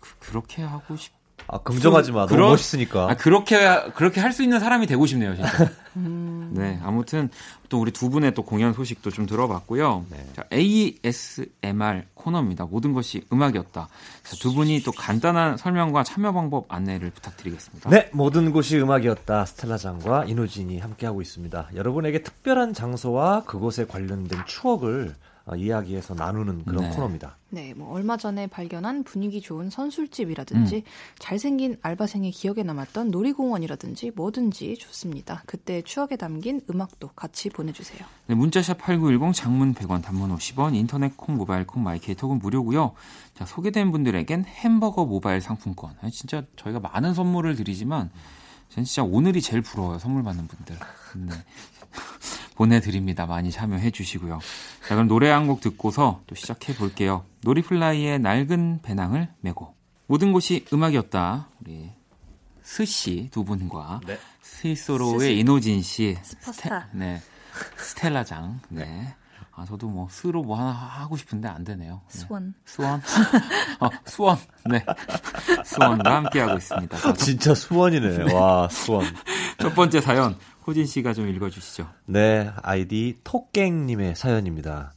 그, 0.00 0.32
렇게 0.32 0.62
하고 0.62 0.96
싶. 0.96 1.12
아, 1.48 1.58
긍정하지 1.58 2.12
마. 2.12 2.20
너무 2.26 2.28
그러- 2.36 2.48
멋있으니까. 2.50 3.10
아, 3.10 3.16
그렇게 3.16 3.56
그렇게 3.94 4.20
할 4.20 4.32
수 4.32 4.42
있는 4.42 4.60
사람이 4.60 4.86
되고 4.86 5.04
싶네요, 5.04 5.34
진짜. 5.34 5.50
음. 5.96 6.23
네, 6.54 6.80
아무튼 6.82 7.28
또 7.68 7.80
우리 7.80 7.90
두 7.90 8.10
분의 8.10 8.34
또 8.34 8.42
공연 8.42 8.72
소식도 8.72 9.10
좀 9.10 9.26
들어봤고요. 9.26 10.06
네. 10.10 10.26
자, 10.34 10.44
ASMR 10.52 12.04
코너입니다. 12.14 12.66
모든 12.66 12.92
것이 12.92 13.24
음악이었다. 13.32 13.88
자, 14.22 14.36
두 14.40 14.54
분이 14.54 14.82
또 14.82 14.92
간단한 14.92 15.56
설명과 15.56 16.04
참여 16.04 16.32
방법 16.32 16.66
안내를 16.68 17.10
부탁드리겠습니다. 17.10 17.90
네, 17.90 18.10
모든 18.12 18.52
곳이 18.52 18.78
음악이었다. 18.78 19.44
스텔라장과 19.46 20.24
이노진이 20.26 20.78
함께하고 20.78 21.20
있습니다. 21.20 21.70
여러분에게 21.74 22.22
특별한 22.22 22.74
장소와 22.74 23.44
그곳에 23.44 23.86
관련된 23.86 24.40
추억을 24.46 25.14
어, 25.14 25.14
이야기해서 25.56 26.14
나누는 26.14 26.64
그런 26.64 26.84
네. 26.84 26.90
코너입니다. 26.90 27.36
네, 27.50 27.74
뭐 27.74 27.92
얼마 27.92 28.16
전에 28.16 28.46
발견한 28.46 29.04
분위기 29.04 29.40
좋은 29.40 29.68
선술집이라든지 29.68 30.84
잘생긴 31.18 31.76
알바생의 31.82 32.30
기억에 32.30 32.62
남았던 32.62 33.10
놀이공원이라든지 33.10 34.12
뭐든지 34.14 34.76
좋습니다. 34.78 35.42
그때 35.46 35.82
추억에 35.82 36.16
담긴 36.16 36.62
음악도 36.70 37.08
같이 37.14 37.50
보내주세요. 37.50 38.00
네, 38.26 38.34
문자샵 38.34 38.78
8910 38.78 39.34
장문 39.34 39.74
100원 39.74 40.02
단문 40.02 40.34
50원 40.34 40.74
인터넷 40.74 41.14
콩 41.16 41.36
모바일 41.36 41.66
콩 41.66 41.82
마이케이톡은 41.82 42.38
무료고요. 42.38 42.94
자, 43.34 43.44
소개된 43.44 43.92
분들에겐 43.92 44.44
햄버거 44.44 45.04
모바일 45.04 45.42
상품권. 45.42 45.94
아니, 46.00 46.10
진짜 46.10 46.42
저희가 46.56 46.80
많은 46.80 47.12
선물을 47.12 47.54
드리지만 47.56 48.10
전 48.70 48.82
진짜 48.82 49.04
오늘이 49.04 49.40
제일 49.40 49.62
부러워요. 49.62 49.98
선물 49.98 50.24
받는 50.24 50.48
분들. 50.48 50.76
네. 51.16 51.32
보내드립니다. 52.56 53.26
많이 53.26 53.50
참여해 53.50 53.90
주시고요. 53.90 54.38
자, 54.86 54.94
그럼 54.94 55.08
노래 55.08 55.30
한 55.30 55.46
곡 55.46 55.60
듣고서 55.60 56.22
또 56.26 56.34
시작해 56.34 56.74
볼게요. 56.74 57.24
노리플라이의 57.42 58.18
낡은 58.20 58.80
배낭을 58.82 59.28
메고. 59.40 59.74
모든 60.06 60.32
곳이 60.32 60.64
음악이었다. 60.72 61.48
우리 61.60 61.90
스씨 62.62 63.28
두 63.32 63.44
분과 63.44 64.00
네. 64.06 64.18
스윗소로우의 64.42 65.18
스시. 65.20 65.38
인호진 65.38 65.82
씨. 65.82 66.16
스파스타. 66.22 66.68
스테- 66.68 66.86
네. 66.98 67.22
스텔라장. 67.76 68.60
네. 68.68 69.14
아, 69.56 69.64
저도 69.64 69.88
뭐, 69.88 70.08
스로 70.10 70.42
뭐 70.42 70.58
하나 70.58 70.72
하고 70.72 71.16
싶은데 71.16 71.46
안 71.48 71.62
되네요. 71.62 72.00
네. 72.12 72.18
수원. 72.18 72.54
수원. 72.64 73.00
어, 73.80 73.88
수원. 74.04 74.36
네. 74.68 74.84
수원과 75.64 76.16
함께하고 76.16 76.56
있습니다. 76.56 76.96
자, 76.98 77.12
진짜 77.12 77.54
수원이네. 77.54 78.32
와, 78.32 78.68
수원. 78.68 79.04
첫 79.60 79.72
번째 79.76 80.00
사연, 80.00 80.36
호진 80.66 80.86
씨가 80.86 81.12
좀 81.12 81.28
읽어주시죠. 81.28 81.88
네, 82.06 82.50
아이디 82.62 83.18
토깽님의 83.22 84.16
사연입니다. 84.16 84.94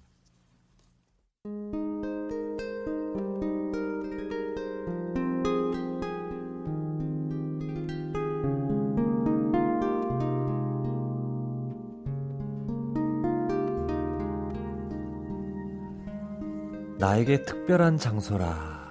나에게 16.98 17.44
특별한 17.44 17.98
장소라. 17.98 18.88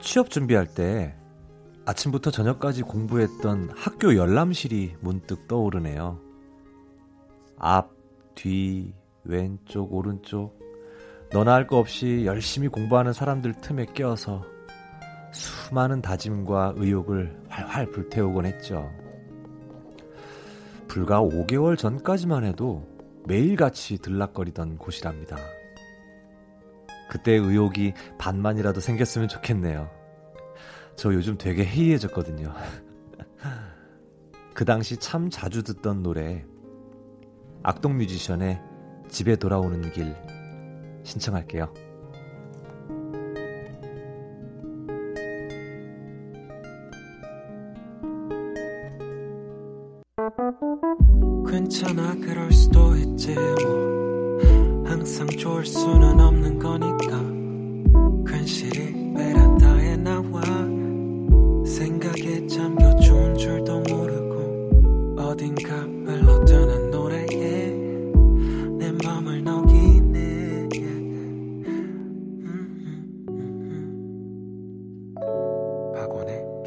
취업 0.00 0.30
준비할 0.30 0.66
때 0.66 1.17
아침부터 1.88 2.30
저녁까지 2.30 2.82
공부했던 2.82 3.70
학교 3.74 4.14
열람실이 4.14 4.96
문득 5.00 5.48
떠오르네요. 5.48 6.20
앞, 7.56 7.92
뒤, 8.34 8.92
왼쪽, 9.24 9.94
오른쪽. 9.94 10.58
너나 11.32 11.54
할 11.54 11.66
거 11.66 11.78
없이 11.78 12.26
열심히 12.26 12.68
공부하는 12.68 13.14
사람들 13.14 13.54
틈에 13.62 13.86
껴서 13.86 14.44
수많은 15.32 16.02
다짐과 16.02 16.74
의욕을 16.76 17.44
활활 17.48 17.90
불태우곤 17.90 18.44
했죠. 18.44 18.90
불과 20.88 21.22
5개월 21.22 21.78
전까지만 21.78 22.44
해도 22.44 22.86
매일같이 23.26 23.96
들락거리던 23.96 24.76
곳이랍니다. 24.76 25.38
그때 27.08 27.32
의욕이 27.32 27.94
반만이라도 28.18 28.80
생겼으면 28.80 29.28
좋겠네요. 29.28 29.97
저 30.98 31.14
요즘 31.14 31.38
되게 31.38 31.64
해이해졌거든요. 31.64 32.52
그 34.52 34.64
당시 34.64 34.96
참 34.96 35.30
자주 35.30 35.62
듣던 35.62 36.02
노래 36.02 36.44
악동 37.62 37.96
뮤지션의 37.98 38.60
집에 39.08 39.36
돌아오는 39.36 39.80
길 39.92 40.16
신청할게요. 41.04 41.72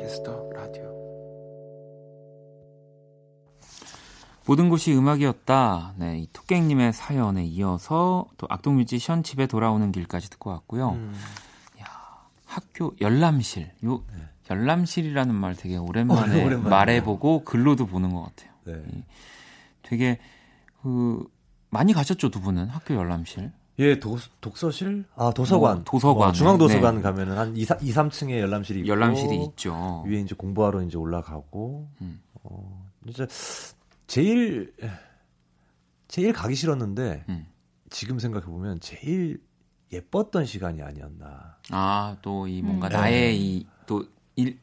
키스 0.01 0.31
더 0.31 0.49
라디오 0.53 0.91
모든 4.47 4.69
곳이 4.69 4.93
음악이었다. 4.93 5.93
네, 5.97 6.19
이 6.19 6.27
토깽님의 6.33 6.93
사연에 6.93 7.45
이어서 7.45 8.25
또 8.37 8.47
악동 8.49 8.77
뮤지션 8.77 9.23
집에 9.23 9.45
돌아오는 9.45 9.91
길까지 9.91 10.29
듣고 10.31 10.49
왔고요. 10.49 10.89
음. 10.89 11.13
학교 12.51 12.93
열람실. 12.99 13.71
요 13.85 14.03
열람실이라는 14.49 15.33
말 15.33 15.55
되게 15.55 15.77
오랜만에 15.77 16.19
어, 16.19 16.45
오랜만이네요. 16.45 16.69
말해보고 16.69 17.45
글로도 17.45 17.85
보는 17.85 18.13
것 18.13 18.23
같아요. 18.23 18.51
네. 18.65 18.83
되게 19.83 20.19
그 20.81 21.25
많이 21.69 21.93
가셨죠 21.93 22.29
두 22.29 22.41
분은 22.41 22.67
학교 22.67 22.95
열람실. 22.95 23.53
예, 23.79 23.99
도, 23.99 24.17
독서실? 24.41 25.05
아, 25.15 25.31
도서관. 25.33 25.75
뭐, 25.75 25.83
도서관. 25.85 26.29
어, 26.29 26.31
중앙도서관 26.31 26.97
네. 26.97 27.01
가면은 27.01 27.37
한 27.37 27.55
2, 27.55 27.61
2, 27.61 27.65
3층에 27.65 28.39
열람실이 28.39 28.79
있고. 28.81 28.87
열람실이 28.89 29.43
있죠. 29.45 30.03
위에 30.05 30.19
이제 30.19 30.35
공부하러 30.35 30.81
이제 30.83 30.97
올라가고. 30.97 31.87
음. 32.01 32.21
어, 32.43 32.85
진짜 33.05 33.25
제일 34.07 34.73
제일 36.07 36.33
가기 36.33 36.55
싫었는데 36.55 37.25
음. 37.29 37.47
지금 37.89 38.19
생각해 38.19 38.45
보면 38.45 38.79
제일 38.81 39.41
예뻤던 39.91 40.45
시간이 40.45 40.81
아니었나. 40.81 41.57
아 41.71 42.17
또 42.21 42.47
이 42.47 42.61
뭔가 42.61 42.87
음. 42.87 42.91
나의 42.91 43.39
이 43.39 43.65
또 43.85 44.03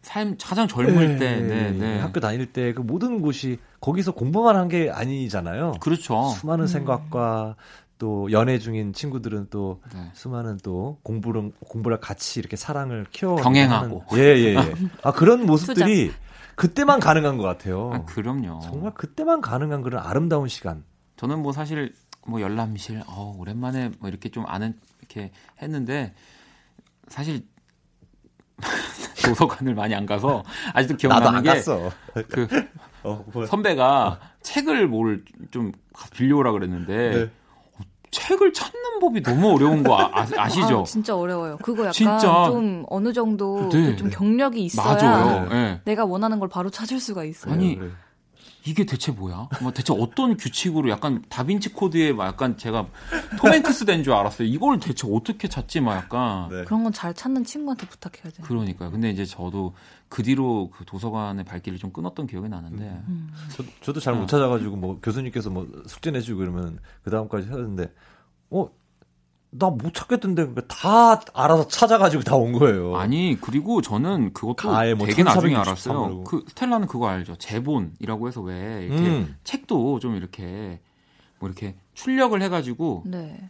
삶 0.03 0.37
가장 0.39 0.67
젊을 0.67 1.19
네, 1.19 1.19
때, 1.19 1.41
네, 1.41 1.71
네. 1.73 1.99
학교 2.01 2.19
다닐 2.21 2.53
때 2.53 2.73
그 2.73 2.81
모든 2.81 3.21
곳이 3.21 3.59
거기서 3.81 4.13
공부만 4.13 4.57
한 4.57 4.69
게 4.69 4.91
아니잖아요. 4.91 5.73
그렇죠. 5.81 6.31
수많은 6.31 6.65
음. 6.65 6.67
생각과 6.67 7.55
또 7.99 8.31
연애 8.33 8.59
중인 8.59 8.93
친구들은 8.93 9.49
또 9.51 9.83
네. 9.93 10.11
수많은 10.15 10.59
또 10.63 10.99
공부를 11.03 11.53
공부를 11.61 11.99
같이 12.01 12.39
이렇게 12.41 12.57
사랑을 12.57 13.07
키워 13.11 13.37
병행하고. 13.37 14.05
예예 14.15 14.55
예. 14.55 14.75
아 15.03 15.13
그런 15.13 15.45
모습들이 15.47 16.13
그때만 16.55 17.01
가능한 17.01 17.37
것 17.37 17.43
같아요. 17.45 17.91
아, 17.93 18.05
그럼요. 18.05 18.61
정말 18.63 18.93
그때만 18.95 19.41
가능한 19.41 19.83
그런 19.83 20.05
아름다운 20.05 20.49
시간. 20.49 20.85
저는 21.17 21.41
뭐 21.43 21.53
사실 21.53 21.93
뭐 22.27 22.41
열람실 22.41 23.03
어, 23.09 23.35
오랜만에 23.39 23.91
뭐 23.99 24.09
이렇게 24.09 24.29
좀 24.29 24.45
아는 24.47 24.75
이렇게 25.01 25.31
했는데 25.61 26.15
사실 27.09 27.43
도서관을 29.25 29.75
많이 29.75 29.95
안 29.95 30.07
가서 30.07 30.43
아직도 30.75 30.97
기억나는 30.97 31.29
안게 31.39 31.49
갔어. 31.49 31.91
그 32.29 32.47
어, 33.03 33.25
뭐야. 33.33 33.47
선배가 33.47 34.21
책을 34.43 34.87
뭘 34.89 35.25
좀 35.51 35.73
빌려오라 36.13 36.53
그랬는데 36.53 37.11
네. 37.11 37.31
책을 38.11 38.53
찾는 38.53 39.01
법이 39.01 39.23
너무 39.23 39.53
어려운 39.55 39.83
거 39.83 39.97
아, 40.13 40.25
시죠 40.49 40.81
아, 40.81 40.85
진짜 40.85 41.17
어려워요. 41.17 41.59
그거 41.59 41.83
약간 41.83 41.93
진짜. 41.93 42.45
좀 42.47 42.85
어느 42.89 43.13
정도 43.13 43.69
네. 43.69 43.97
좀 43.97 44.11
경력이 44.11 44.65
있어야 44.65 44.95
맞아요. 44.95 45.49
네. 45.49 45.57
예. 45.57 45.81
내가 45.85 46.05
원하는 46.05 46.39
걸 46.39 46.49
바로 46.49 46.71
찾을 46.71 47.01
수가 47.01 47.25
있어요. 47.25 47.53
아니, 47.55 47.77
그래. 47.79 47.91
이게 48.69 48.85
대체 48.85 49.13
뭐야? 49.13 49.49
뭐 49.63 49.73
대체 49.73 49.95
어떤 49.97 50.37
규칙으로 50.37 50.91
약간 50.91 51.23
다빈치 51.31 51.73
코드에 51.73 52.13
막 52.13 52.27
약간 52.27 52.57
제가 52.59 52.87
톰행크스 53.39 53.85
된 53.87 54.03
줄 54.05 54.13
알았어요. 54.13 54.47
이걸 54.47 54.79
대체 54.79 55.09
어떻게 55.11 55.49
찾지? 55.49 55.81
막 55.81 55.97
약간 55.97 56.49
네. 56.51 56.65
그런 56.65 56.85
건 56.85 56.93
잘 56.93 57.15
찾는 57.15 57.45
친구한테 57.45 57.87
부탁해야 57.87 58.31
돼. 58.33 58.43
그러니까요. 58.43 58.91
근데 58.91 59.11
이제 59.11 59.25
저도 59.25 59.75
그 60.09 60.23
뒤로 60.23 60.71
그 60.71 60.85
도서관의 60.85 61.45
발길을 61.45 61.79
좀 61.79 61.93
끊었던 61.93 62.27
기억이 62.27 62.49
나는데 62.49 62.85
음. 63.09 63.31
저, 63.53 63.63
저도 63.83 64.01
잘못 64.01 64.25
어. 64.25 64.27
찾아가지고 64.27 64.77
뭐 64.77 65.01
교수님께서 65.01 65.51
뭐 65.51 65.67
숙제 65.87 66.11
내주고 66.11 66.41
그러면 66.41 66.79
그 67.03 67.11
다음까지 67.11 67.49
하는데 67.49 67.91
어 68.51 68.69
나 69.51 69.71
못 69.71 69.95
찾겠던데 69.95 70.43
그러니까 70.47 70.63
다 70.69 71.21
알아서 71.35 71.69
찾아가지고 71.69 72.23
다 72.23 72.37
온 72.37 72.53
거예요. 72.53 72.97
아니 72.97 73.37
그리고 73.41 73.81
저는 73.81 74.33
그것도 74.35 74.69
가에 74.71 74.95
뭐 74.95 75.07
되게 75.07 75.23
나중에 75.23 75.55
1463 75.55 75.97
알았어요. 75.97 76.25
그 76.25 76.45
스텔라는 76.49 76.87
그거 76.87 77.09
알죠? 77.09 77.35
제본이라고 77.37 78.29
해서 78.29 78.41
왜 78.43 78.85
이렇게 78.85 79.09
음. 79.09 79.37
책도 79.45 80.01
좀 80.01 80.17
이렇게 80.17 80.81
뭐 81.39 81.49
이렇게 81.49 81.77
출력을 81.95 82.41
해가지고 82.43 83.05
네. 83.07 83.49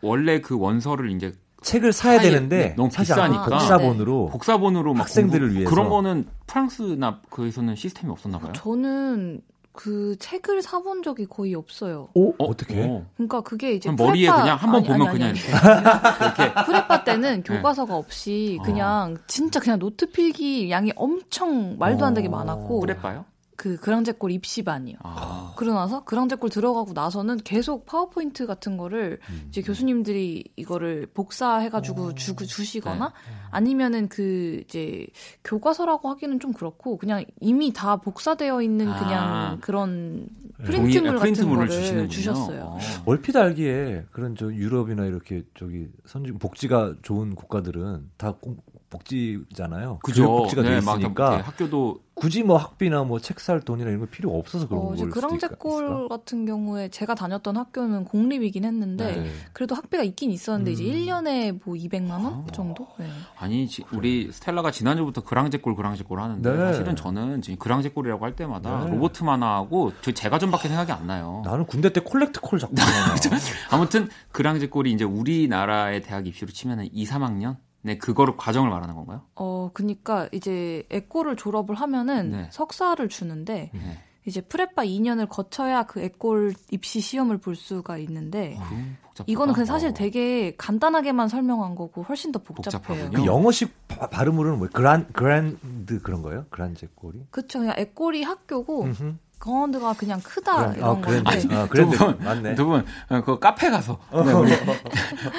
원래 0.00 0.40
그 0.40 0.58
원서를 0.58 1.10
이제 1.12 1.32
책을 1.62 1.92
사야 1.92 2.18
사이- 2.18 2.30
되는데 2.30 2.56
네, 2.56 2.74
너무 2.76 2.88
비싸니까. 2.90 3.42
않고 3.44 3.50
복사본으로 3.50 4.26
복사본으로 4.32 4.94
막 4.94 5.00
학생들을 5.02 5.40
공부- 5.48 5.54
위해서. 5.56 5.70
그런 5.70 5.88
거는 5.90 6.26
프랑스나 6.46 7.20
거기서는 7.30 7.74
시스템이 7.74 8.10
없었나 8.10 8.38
봐요. 8.38 8.52
저는 8.54 9.40
그 9.76 10.14
책을 10.20 10.62
사본 10.62 11.02
적이 11.02 11.26
거의 11.26 11.54
없어요. 11.56 12.08
오 12.14 12.30
어, 12.30 12.34
어떻게? 12.38 12.80
어. 12.80 13.04
그러니까 13.16 13.40
그게 13.40 13.72
이제 13.72 13.90
머리에 13.90 14.28
prépa- 14.28 14.40
그냥 14.40 14.56
한번 14.56 14.78
아니, 14.80 14.86
보면 14.88 15.08
아니, 15.08 15.18
그냥 15.18 15.28
아니, 15.30 15.38
이렇게 15.40 16.42
이렇게 16.44 16.54
prépa 16.64 17.02
때는 17.04 17.42
교과서가 17.42 17.96
없이 17.96 18.58
어. 18.60 18.62
그냥 18.62 19.16
진짜 19.26 19.58
그냥 19.58 19.80
노트 19.80 20.08
필기 20.10 20.70
양이 20.70 20.92
엄청 20.94 21.76
말도 21.78 22.04
안 22.04 22.14
되게 22.14 22.28
어. 22.28 22.30
많았고 22.30 22.78
그래봐요. 22.80 23.24
그 23.56 23.76
grandes 23.76 24.05
écoles 24.05 24.30
입시반이요. 24.32 24.96
아, 25.02 25.52
그러고 25.56 25.78
나서 25.78 26.04
grandes 26.04 26.29
écoles 26.29 26.50
들어가고 26.50 26.92
나서는 26.92 27.36
계속 27.38 27.86
파워포인트 27.86 28.46
같은 28.46 28.76
거를 28.76 29.20
음. 29.30 29.46
이제 29.48 29.62
교수님들이 29.62 30.44
이거를 30.56 31.06
복사해가지고 31.14 32.14
주고 32.14 32.44
주시거나 32.44 33.12
아니면은 33.50 34.08
그 34.08 34.62
이제 34.64 35.06
교과서라고 35.44 36.08
하기는 36.10 36.40
좀 36.40 36.52
그렇고 36.52 36.98
그냥 36.98 37.24
이미 37.40 37.72
다 37.72 37.96
복사되어 37.96 38.60
있는 38.62 38.88
아. 38.88 38.98
그냥 38.98 39.58
그런 39.60 40.26
네. 40.58 40.64
프린트물 40.64 40.92
종이- 40.92 41.04
같은 41.04 41.18
프린트물을 41.20 41.56
거를 41.66 41.70
주시는군요. 41.70 42.08
주셨어요. 42.08 42.60
어. 42.64 42.78
얼핏 43.06 43.36
알기에 43.36 44.04
그런 44.12 44.34
저 44.36 44.52
유럽이나 44.52 45.04
이렇게 45.06 45.42
저기 45.58 45.88
선진 46.06 46.38
복지가 46.38 46.94
좋은 47.02 47.34
국가들은 47.34 48.10
다 48.16 48.32
공- 48.32 48.56
복지잖아요. 48.90 49.98
그죠. 50.04 50.26
복지가 50.28 50.62
돼 50.62 50.70
네, 50.70 50.80
막 50.80 50.98
있으니까 51.00 51.28
이렇게 51.34 51.42
학교도 51.42 52.00
굳이 52.24 52.42
뭐 52.42 52.56
학비나 52.56 53.04
뭐 53.04 53.18
책 53.20 53.38
살 53.38 53.60
돈이나 53.60 53.90
이런 53.90 54.00
거 54.00 54.06
필요 54.06 54.34
없어서 54.38 54.66
그런 54.66 54.80
어, 54.82 54.86
걸 54.86 54.94
이제 54.96 55.04
그랑제골? 55.06 56.08
같은 56.08 56.46
경우에 56.46 56.88
제가 56.88 57.14
다녔던 57.14 57.56
학교는 57.58 58.04
공립이긴 58.04 58.64
했는데 58.64 59.16
네. 59.16 59.30
그래도 59.52 59.74
학비가 59.74 60.02
있긴 60.02 60.30
있었는데 60.30 60.72
이제 60.72 60.84
음. 60.84 60.90
1년에 60.90 61.60
뭐 61.64 61.74
200만 61.74 62.10
원 62.12 62.24
아. 62.26 62.46
정도? 62.52 62.86
네. 62.98 63.06
아니 63.38 63.68
지- 63.68 63.84
우리 63.92 64.32
스텔라가 64.32 64.70
지난주부터 64.70 65.22
그랑제골 65.22 65.76
그랑제골 65.76 66.18
하는데 66.18 66.50
네. 66.50 66.56
사실은 66.56 66.96
저는 66.96 67.42
지금 67.42 67.58
그랑제골이라고 67.58 68.24
할 68.24 68.34
때마다 68.34 68.84
네. 68.84 68.90
로버트 68.92 69.22
만화하고 69.24 69.92
저 70.00 70.12
제가 70.12 70.38
좀밖에 70.38 70.68
생각이 70.68 70.92
안 70.92 71.06
나요. 71.06 71.42
나는 71.44 71.66
군대 71.66 71.92
때 71.92 72.00
콜렉트 72.00 72.40
콜 72.40 72.58
자꾸. 72.58 72.74
아무튼 73.70 74.08
그랑제골이 74.32 74.90
이제 74.92 75.04
우리나라의 75.04 76.00
대학 76.02 76.26
입시로 76.26 76.50
치면은 76.50 76.88
2, 76.90 77.04
3학년 77.04 77.56
네 77.86 77.98
그거를 77.98 78.36
과정을 78.38 78.70
말하는 78.70 78.94
건가요? 78.94 79.20
어, 79.34 79.70
그니까 79.74 80.26
이제 80.32 80.84
에꼴을 80.90 81.36
졸업을 81.36 81.74
하면은 81.74 82.30
네. 82.30 82.48
석사를 82.50 83.06
주는데 83.10 83.70
네. 83.74 83.98
이제 84.26 84.40
프레파 84.40 84.84
2년을 84.84 85.28
거쳐야 85.28 85.82
그 85.82 86.00
에꼴 86.00 86.54
입시 86.70 87.00
시험을 87.00 87.36
볼 87.38 87.54
수가 87.56 87.98
있는데 87.98 88.56
음, 88.72 88.96
복잡하다. 89.02 89.24
이거는 89.30 89.52
그냥 89.52 89.66
사실 89.66 89.90
어. 89.90 89.92
되게 89.92 90.54
간단하게만 90.56 91.28
설명한 91.28 91.74
거고 91.74 92.02
훨씬 92.04 92.32
더 92.32 92.38
복잡해요. 92.38 93.10
그 93.12 93.26
영어식 93.26 93.86
바- 93.86 94.08
발음으로는 94.08 94.58
뭐 94.60 94.68
그란 94.72 95.06
그란드 95.12 96.00
그런 96.00 96.22
거예요? 96.22 96.46
그란제골이? 96.48 97.26
그쵸. 97.30 97.58
그냥 97.58 97.74
에꼴이 97.76 98.22
학교고 98.22 98.84
음흠. 98.84 99.14
그라운드가 99.44 99.92
그냥 99.92 100.20
크다 100.22 100.56
그란- 100.56 100.74
이런 100.76 100.88
아, 100.88 101.00
건데 101.00 101.22
그랜드. 101.30 101.54
아, 101.54 101.62
두 101.64 101.68
그랜드. 101.68 101.98
분, 101.98 102.18
맞네. 102.24 102.54
두 102.54 102.64
분, 102.66 102.86
어, 103.10 103.20
그 103.22 103.38
카페 103.38 103.70
가서. 103.70 103.98
네, 104.12 104.32
우리, 104.32 104.52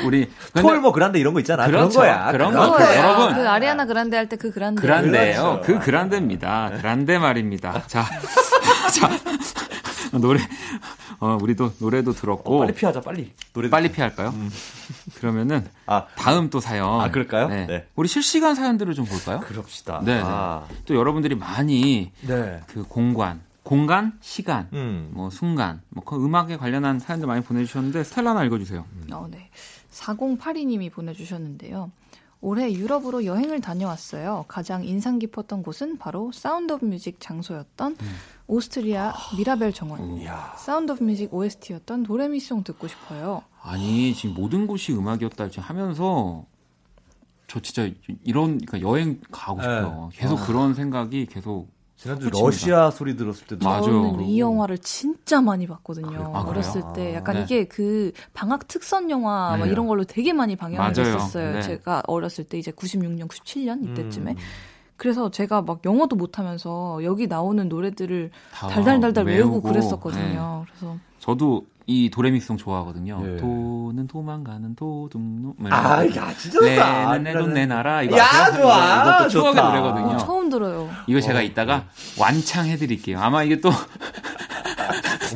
우리. 0.05 0.31
근데 0.53 0.61
톨뭐 0.61 0.91
그란데 0.91 1.19
이런 1.19 1.33
거 1.33 1.39
있잖아. 1.39 1.65
그런 1.65 1.81
그렇죠. 1.89 1.99
거야. 1.99 2.31
그런 2.31 2.51
그런 2.51 2.69
거. 2.69 2.77
그거예요. 2.77 3.01
여러분. 3.01 3.33
그 3.35 3.49
아리아나 3.49 3.85
그란데 3.85 4.17
할 4.17 4.29
때 4.29 4.37
그 4.37 4.51
그란데 4.51 4.81
그란데요. 4.81 5.41
그렇죠. 5.41 5.61
그 5.65 5.79
그란데입니다. 5.79 6.71
그란데 6.77 7.17
말입니다. 7.17 7.83
자, 7.87 8.05
자, 8.93 9.09
노래, 10.19 10.39
어, 11.19 11.37
우리도 11.41 11.73
노래도 11.79 12.11
들었고. 12.13 12.57
어, 12.57 12.59
빨리 12.59 12.73
피하자 12.73 13.01
빨리. 13.01 13.31
노래 13.53 13.69
빨리 13.69 13.91
피할까요? 13.91 14.33
그러면은 15.15 15.65
아 15.87 16.05
다음 16.15 16.49
또 16.49 16.59
사연. 16.59 17.01
아, 17.01 17.09
그럴까요? 17.09 17.47
네. 17.49 17.65
네. 17.67 17.87
우리 17.95 18.07
실시간 18.07 18.53
사연들을 18.55 18.93
좀 18.93 19.05
볼까요? 19.05 19.39
그럽시다. 19.39 20.01
네, 20.03 20.15
네. 20.17 20.21
아, 20.23 20.63
또 20.85 20.95
여러분들이 20.95 21.35
많이 21.35 22.11
네. 22.21 22.59
그 22.67 22.83
공간, 22.83 23.41
공간, 23.65 24.15
시간, 24.21 24.69
음. 24.73 25.09
뭐 25.11 25.31
순간, 25.31 25.81
뭐 25.89 26.03
그 26.05 26.23
음악에 26.23 26.55
관련한 26.57 26.99
사연들 26.99 27.27
많이 27.27 27.41
보내주셨는데 27.43 28.03
스텔라 28.03 28.29
하나 28.29 28.43
읽어주세요. 28.45 28.85
어, 29.11 29.27
네. 29.31 29.49
4082님이 29.91 30.91
보내주셨는데요. 30.91 31.91
올해 32.41 32.71
유럽으로 32.71 33.25
여행을 33.25 33.61
다녀왔어요. 33.61 34.45
가장 34.47 34.85
인상 34.85 35.17
깊었던 35.17 35.63
곳은 35.63 35.97
바로 35.97 36.31
Sound 36.31 36.73
of 36.73 36.85
Music 36.85 37.19
장소였던 37.19 37.97
오스트리아 38.45 39.13
미라벨 39.35 39.73
정원. 39.73 40.17
이야. 40.17 40.53
Sound 40.57 40.91
of 40.91 41.03
Music 41.03 41.33
OST였던 41.33 42.03
도레미송 42.03 42.63
듣고 42.63 42.87
싶어요. 42.87 43.41
아니 43.63 44.13
지금 44.13 44.35
모든 44.35 44.67
곳이 44.67 44.93
음악이었다 44.93 45.49
하면서 45.57 46.45
저 47.47 47.59
진짜 47.61 47.89
이런 48.23 48.59
그러니까 48.63 48.81
여행 48.81 49.19
가고 49.31 49.61
싶어요. 49.61 50.09
네. 50.11 50.19
계속 50.19 50.39
아. 50.39 50.45
그런 50.45 50.75
생각이 50.75 51.25
계속 51.25 51.74
지난주. 52.05 52.29
러시아 52.29 52.91
소리 52.91 53.15
들었을 53.15 53.47
때도 53.47 53.67
맞아. 53.67 53.81
저는. 53.81 54.21
이 54.21 54.39
영화를 54.39 54.77
진짜 54.77 55.41
많이 55.41 55.65
봤거든요. 55.65 56.31
아, 56.35 56.41
어렸을 56.41 56.81
그래요? 56.81 56.93
때 56.95 57.15
약간 57.15 57.35
네. 57.35 57.43
이게 57.43 57.65
그 57.65 58.11
방학 58.33 58.67
특선 58.67 59.09
영화 59.09 59.57
막 59.57 59.65
네. 59.65 59.71
이런 59.71 59.87
걸로 59.87 60.03
되게 60.03 60.31
많이 60.31 60.55
방영을 60.55 60.93
맞아요. 60.93 61.15
했었어요. 61.15 61.53
네. 61.53 61.61
제가 61.61 62.03
어렸을 62.05 62.43
때 62.43 62.59
이제 62.59 62.71
96년, 62.71 63.27
97년 63.27 63.83
이때쯤에. 63.83 64.31
음. 64.31 64.37
그래서 64.97 65.29
제가 65.29 65.61
막 65.61 65.81
영어도 65.83 66.15
못하면서 66.15 67.03
여기 67.03 67.27
나오는 67.27 67.67
노래들을 67.67 68.31
다 68.53 68.67
달달달달 68.67 69.25
외우고, 69.25 69.55
외우고, 69.55 69.67
그랬었거든요. 69.67 70.65
네. 70.65 70.71
그래서 70.77 70.97
저도 71.25 71.65
이 71.87 72.11
도레미송 72.11 72.57
좋아하거든요. 72.57 73.19
예. 73.25 73.37
도는 73.37 74.05
도망가는 74.07 74.75
도둑놈. 74.75 75.55
아, 75.71 76.05
야, 76.05 76.33
진짜 76.37 76.59
좋다. 76.59 77.17
내는 77.17 77.23
내돈 77.23 77.53
내놔라. 77.53 78.03
이거 78.03 78.17
야, 78.17 78.25
아세요? 78.25 78.61
좋아. 78.61 79.01
이것도 79.01 79.29
추억의 79.29 79.55
좋다. 79.55 79.69
노래거든요. 79.69 80.17
처음 80.17 80.49
들어요. 80.49 80.87
이거 81.07 81.19
제가 81.19 81.39
어, 81.39 81.41
이따가 81.41 81.85
완창해드릴게요. 82.19 83.19
아마 83.19 83.41
이게 83.43 83.59
또 83.59 83.71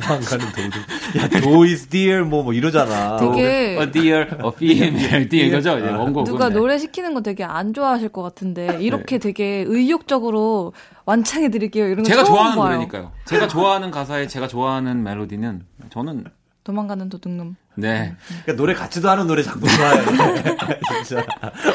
도망가는 0.00 0.46
도둑. 0.52 0.82
야, 1.18 1.40
도 1.40 1.62
is 1.64 1.86
dear 1.88 2.24
뭐, 2.24 2.42
뭐 2.42 2.52
이러잖아. 2.52 3.16
되게 3.18 3.78
a 3.80 3.90
dear, 3.90 4.26
a 4.42 4.50
female 4.54 5.28
dear 5.28 5.48
이거죠. 5.48 5.78
이제 5.78 5.88
원곡은. 5.90 6.24
누가 6.24 6.48
네. 6.48 6.54
노래 6.54 6.78
시키는 6.78 7.14
거 7.14 7.20
되게 7.22 7.44
안 7.44 7.72
좋아하실 7.74 8.10
것 8.10 8.22
같은데 8.22 8.78
이렇게 8.80 9.18
되게 9.18 9.64
의욕적으로 9.66 10.72
완창해 11.06 11.50
드릴게요. 11.50 11.86
이런 11.86 11.98
거 11.98 12.04
제가 12.04 12.24
처음 12.24 12.36
좋아하는 12.36 12.56
봐요. 12.56 12.66
노래니까요. 12.74 13.12
제가 13.24 13.48
좋아하는 13.48 13.90
가사에 13.90 14.26
제가 14.26 14.48
좋아하는 14.48 15.02
멜로디는 15.02 15.62
저는 15.90 16.24
도망가는 16.64 17.08
도둑놈. 17.08 17.56
네. 17.80 18.14
그러니까 18.28 18.52
노래 18.54 18.74
같이도 18.74 19.08
하는 19.08 19.26
노래 19.26 19.42
자꾸 19.42 19.68
좋아해. 19.68 20.02
진짜. 21.04 21.24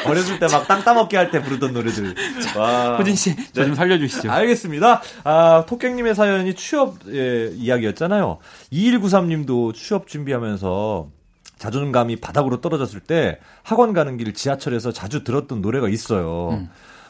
어렸을 0.06 0.38
때 0.38 0.46
막 0.46 0.66
땅 0.66 0.82
따먹기 0.84 1.16
할 1.16 1.30
때 1.30 1.42
부르던 1.42 1.72
노래들. 1.72 2.14
와. 2.56 2.96
호진 2.96 3.14
씨, 3.16 3.34
저좀 3.52 3.74
살려주시죠. 3.74 4.30
알겠습니다. 4.30 5.02
아, 5.24 5.64
토깽님의 5.68 6.14
사연이 6.14 6.54
취업 6.54 6.96
예, 7.08 7.50
이야기였잖아요. 7.54 8.38
2193님도 8.72 9.74
취업 9.74 10.06
준비하면서 10.08 11.08
자존감이 11.58 12.16
바닥으로 12.16 12.60
떨어졌을 12.60 13.00
때 13.00 13.38
학원 13.62 13.92
가는 13.92 14.16
길 14.16 14.34
지하철에서 14.34 14.92
자주 14.92 15.24
들었던 15.24 15.62
노래가 15.62 15.88
있어요. 15.88 16.50
음. 16.52 16.68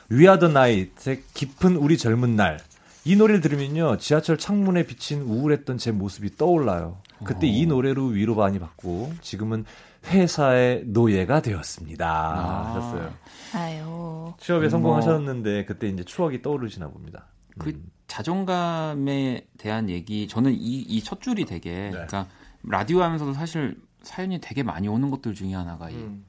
위아더 0.08 0.48
나이트의 0.48 1.22
깊은 1.34 1.76
우리 1.76 1.98
젊은 1.98 2.36
날. 2.36 2.58
이 3.04 3.16
노래를 3.16 3.40
들으면요. 3.40 3.98
지하철 3.98 4.36
창문에 4.36 4.84
비친 4.84 5.22
우울했던 5.22 5.78
제 5.78 5.90
모습이 5.92 6.36
떠올라요. 6.36 6.98
그때 7.24 7.46
이 7.46 7.66
노래로 7.66 8.06
위로 8.06 8.34
많이 8.34 8.58
받고 8.58 9.12
지금은 9.20 9.64
회사의 10.06 10.84
노예가 10.86 11.40
되었습니다. 11.42 12.06
아. 12.08 12.68
하셨어요. 12.74 13.14
아유. 13.54 14.32
취업에 14.38 14.62
뭐- 14.66 14.70
성공하셨는데 14.70 15.64
그때 15.64 15.88
이제 15.88 16.04
추억이 16.04 16.42
떠오르시나 16.42 16.88
봅니다. 16.88 17.26
그 17.58 17.70
음. 17.70 17.90
자존감에 18.06 19.46
대한 19.58 19.88
얘기, 19.88 20.28
저는 20.28 20.52
이, 20.52 20.56
이 20.82 21.02
첫 21.02 21.20
줄이 21.20 21.44
네. 21.44 21.54
되게, 21.54 21.90
그러니까 21.90 22.26
라디오 22.62 23.02
하면서도 23.02 23.32
사실 23.32 23.76
사연이 24.02 24.40
되게 24.40 24.62
많이 24.62 24.86
오는 24.88 25.10
것들 25.10 25.34
중에 25.34 25.54
하나가 25.54 25.90
이 25.90 25.94
음. 25.94 26.24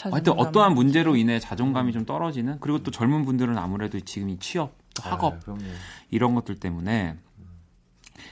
하여튼 0.00 0.22
자존감. 0.24 0.46
어떠한 0.46 0.74
문제로 0.74 1.16
인해 1.16 1.40
자존감이 1.40 1.92
좀 1.92 2.04
떨어지는 2.04 2.58
그리고 2.60 2.82
또 2.84 2.90
젊은 2.92 3.24
분들은 3.24 3.58
아무래도 3.58 3.98
지금 4.00 4.28
이 4.28 4.38
취업, 4.38 4.74
또 4.94 5.02
학업 5.02 5.34
아. 5.48 5.56
이런 6.10 6.34
것들 6.36 6.56
때문에 6.60 7.16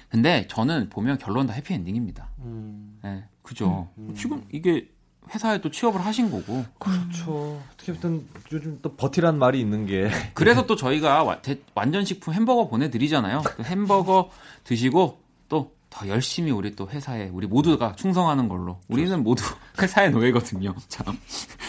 근데 0.09 0.47
저는 0.49 0.89
보면 0.89 1.19
결론 1.19 1.47
다 1.47 1.53
해피엔딩입니다. 1.55 2.29
음. 2.41 2.99
네, 3.03 3.25
그죠. 3.43 3.89
지금 4.17 4.43
이게 4.53 4.89
회사에 5.35 5.61
또 5.61 5.71
취업을 5.71 6.01
하신 6.05 6.31
거고 6.31 6.65
그렇죠. 6.79 7.61
어떻게 7.75 7.93
보면 7.93 8.25
요즘 8.53 8.79
또 8.83 8.95
버티란 8.95 9.39
말이 9.39 9.61
있는 9.61 9.85
게 9.87 10.09
그래서 10.35 10.67
또 10.67 10.77
저희가 10.77 11.25
와- 11.25 11.43
대- 11.43 11.59
완전 11.75 12.05
식품 12.05 12.33
햄버거 12.35 12.69
보내드리잖아요. 12.69 13.43
그 13.45 13.63
햄버거 13.65 14.31
드시고 14.65 15.19
또 15.49 15.75
더 15.89 16.09
열심히 16.09 16.51
우리 16.51 16.75
또 16.77 16.87
회사에 16.91 17.29
우리 17.33 17.47
모두가 17.47 17.95
충성하는 17.95 18.49
걸로. 18.49 18.81
우리는 18.89 19.23
모두 19.23 19.43
회사의 19.81 20.11
노예거든요. 20.11 20.75
참. 20.89 21.17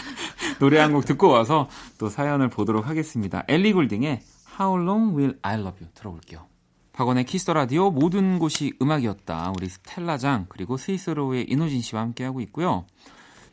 노래 0.58 0.78
한 0.80 0.92
곡 0.92 1.06
듣고 1.06 1.28
와서 1.28 1.68
또 1.98 2.08
사연을 2.10 2.50
보도록 2.50 2.88
하겠습니다. 2.88 3.44
엘리 3.48 3.72
골딩의 3.72 4.20
How 4.60 4.82
Long 4.82 5.16
Will 5.16 5.38
I 5.42 5.54
Love 5.54 5.78
You 5.80 5.88
들어볼게요. 5.94 6.44
박원의 6.98 7.26
키스 7.26 7.42
더 7.42 7.52
라디오 7.52 7.92
모든 7.92 8.40
곳이 8.40 8.72
음악이었다. 8.82 9.52
우리 9.56 9.68
스텔라장 9.68 10.46
그리고 10.48 10.76
스윗소로우의 10.76 11.44
인호진 11.48 11.80
씨와 11.80 12.02
함께하고 12.02 12.40
있고요. 12.40 12.86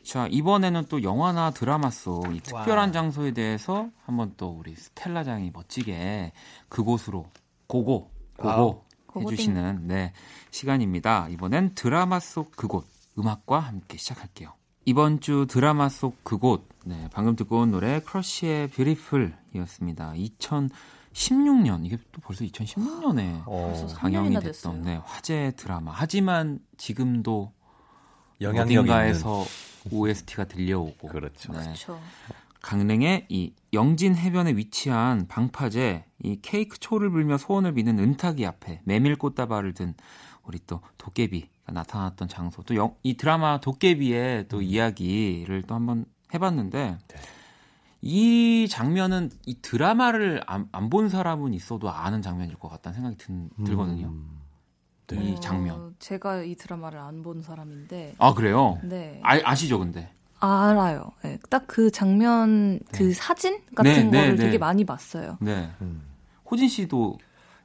자 0.02 0.26
이번에는 0.26 0.86
또 0.88 1.04
영화나 1.04 1.52
드라마 1.52 1.90
속 1.90 2.34
이 2.34 2.40
특별한 2.40 2.92
장소에 2.92 3.30
대해서 3.30 3.88
한번 4.04 4.34
또 4.36 4.48
우리 4.50 4.74
스텔라장이 4.74 5.52
멋지게 5.54 6.32
그곳으로 6.68 7.26
go 7.68 8.10
go 8.36 8.84
go 9.06 9.10
go 9.10 9.15
go 9.15 9.19
going. 9.19 9.32
해주시는 9.34 9.86
네 9.86 10.12
시간입니다. 10.50 11.28
이번엔 11.28 11.76
드라마 11.76 12.18
속 12.18 12.50
그곳 12.50 12.84
음악과 13.16 13.60
함께 13.60 13.96
시작할게요. 13.96 14.54
이번 14.88 15.18
주 15.18 15.46
드라마 15.50 15.88
속 15.88 16.22
그곳 16.22 16.68
네 16.84 17.08
방금 17.12 17.34
듣고 17.34 17.58
온 17.58 17.72
노래 17.72 18.00
크러쉬의 18.00 18.68
뷰티풀이었습니다. 18.70 20.12
2016년 20.12 21.84
이게 21.84 21.98
또 22.12 22.20
벌써 22.20 22.44
2016년에 22.44 23.42
어, 23.46 23.72
벌써 23.74 23.88
방영이 23.98 24.30
3년이나 24.30 24.42
됐던. 24.44 24.82
네, 24.82 25.00
화제 25.04 25.52
드라마. 25.56 25.90
하지만 25.92 26.60
지금도 26.76 27.52
어딘가에서 28.40 29.44
OST가 29.90 30.44
들려오고 30.44 31.08
그렇죠. 31.08 31.52
네. 31.52 31.58
그렇죠. 31.58 32.00
강릉의 32.62 33.26
이 33.28 33.54
영진 33.72 34.14
해변에 34.14 34.52
위치한 34.52 35.26
방파제 35.26 36.04
이 36.22 36.38
케이크 36.42 36.78
초를 36.78 37.10
불며 37.10 37.38
소원을 37.38 37.74
비는 37.74 37.98
은탁이 37.98 38.46
앞에 38.46 38.82
메밀 38.84 39.16
꽃다발을 39.16 39.74
든 39.74 39.94
우리 40.44 40.60
또 40.64 40.80
도깨비가 40.96 41.55
나타났던 41.72 42.28
장소 42.28 42.62
또 42.62 42.74
이 43.02 43.16
드라마 43.16 43.60
도깨비의 43.60 44.38
음. 44.40 44.44
또 44.48 44.62
이야기를 44.62 45.62
또 45.62 45.74
한번 45.74 46.04
해봤는데 46.34 46.98
네. 47.08 47.16
이 48.02 48.68
장면은 48.68 49.30
이 49.46 49.60
드라마를 49.62 50.42
안본 50.72 51.08
사람은 51.08 51.54
있어도 51.54 51.90
아는 51.90 52.22
장면일 52.22 52.56
것 52.56 52.68
같다는 52.68 52.94
생각이 52.94 53.16
든, 53.18 53.50
들거든요. 53.64 54.08
음, 54.08 54.40
이 55.12 55.32
어, 55.32 55.40
장면. 55.40 55.94
제가 55.98 56.42
이 56.42 56.54
드라마를 56.56 56.98
안 56.98 57.22
본 57.22 57.42
사람인데. 57.42 58.14
아 58.18 58.34
그래요? 58.34 58.78
네. 58.82 59.20
아, 59.24 59.38
아시죠 59.44 59.78
근데? 59.78 60.12
알아요. 60.38 61.12
네, 61.22 61.38
딱그 61.48 61.90
장면, 61.90 62.78
그 62.92 63.12
사진 63.14 63.60
같은 63.74 63.92
네, 63.92 64.02
네, 64.04 64.10
거를 64.20 64.36
네. 64.36 64.44
되게 64.44 64.58
많이 64.58 64.84
봤어요. 64.84 65.38
네. 65.40 65.70
음. 65.80 66.02
호진 66.48 66.68
씨도 66.68 67.18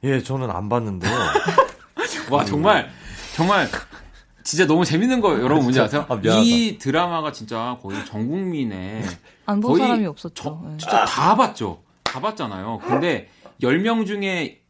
예, 0.04 0.20
저는 0.22 0.50
안 0.50 0.68
봤는데요. 0.68 1.12
와 2.30 2.44
정말 2.44 2.88
정말 3.34 3.68
진짜 4.42 4.66
너무 4.66 4.84
재밌는 4.84 5.20
거 5.20 5.32
여러분 5.34 5.60
뭔지 5.60 5.80
아세요? 5.80 6.04
아. 6.08 6.18
이 6.24 6.78
드라마가 6.78 7.32
진짜 7.32 7.78
거의 7.82 8.04
전 8.04 8.28
국민의 8.28 9.02
안본 9.46 9.72
거의 9.72 9.82
사람이 9.82 10.06
없었죠. 10.06 10.34
저- 10.34 10.60
네. 10.68 10.76
진짜 10.78 11.04
다 11.04 11.36
봤죠. 11.36 11.82
다 12.02 12.20
봤잖아요. 12.20 12.80
근데 12.86 13.28
10명 13.62 14.06
중에 14.06 14.60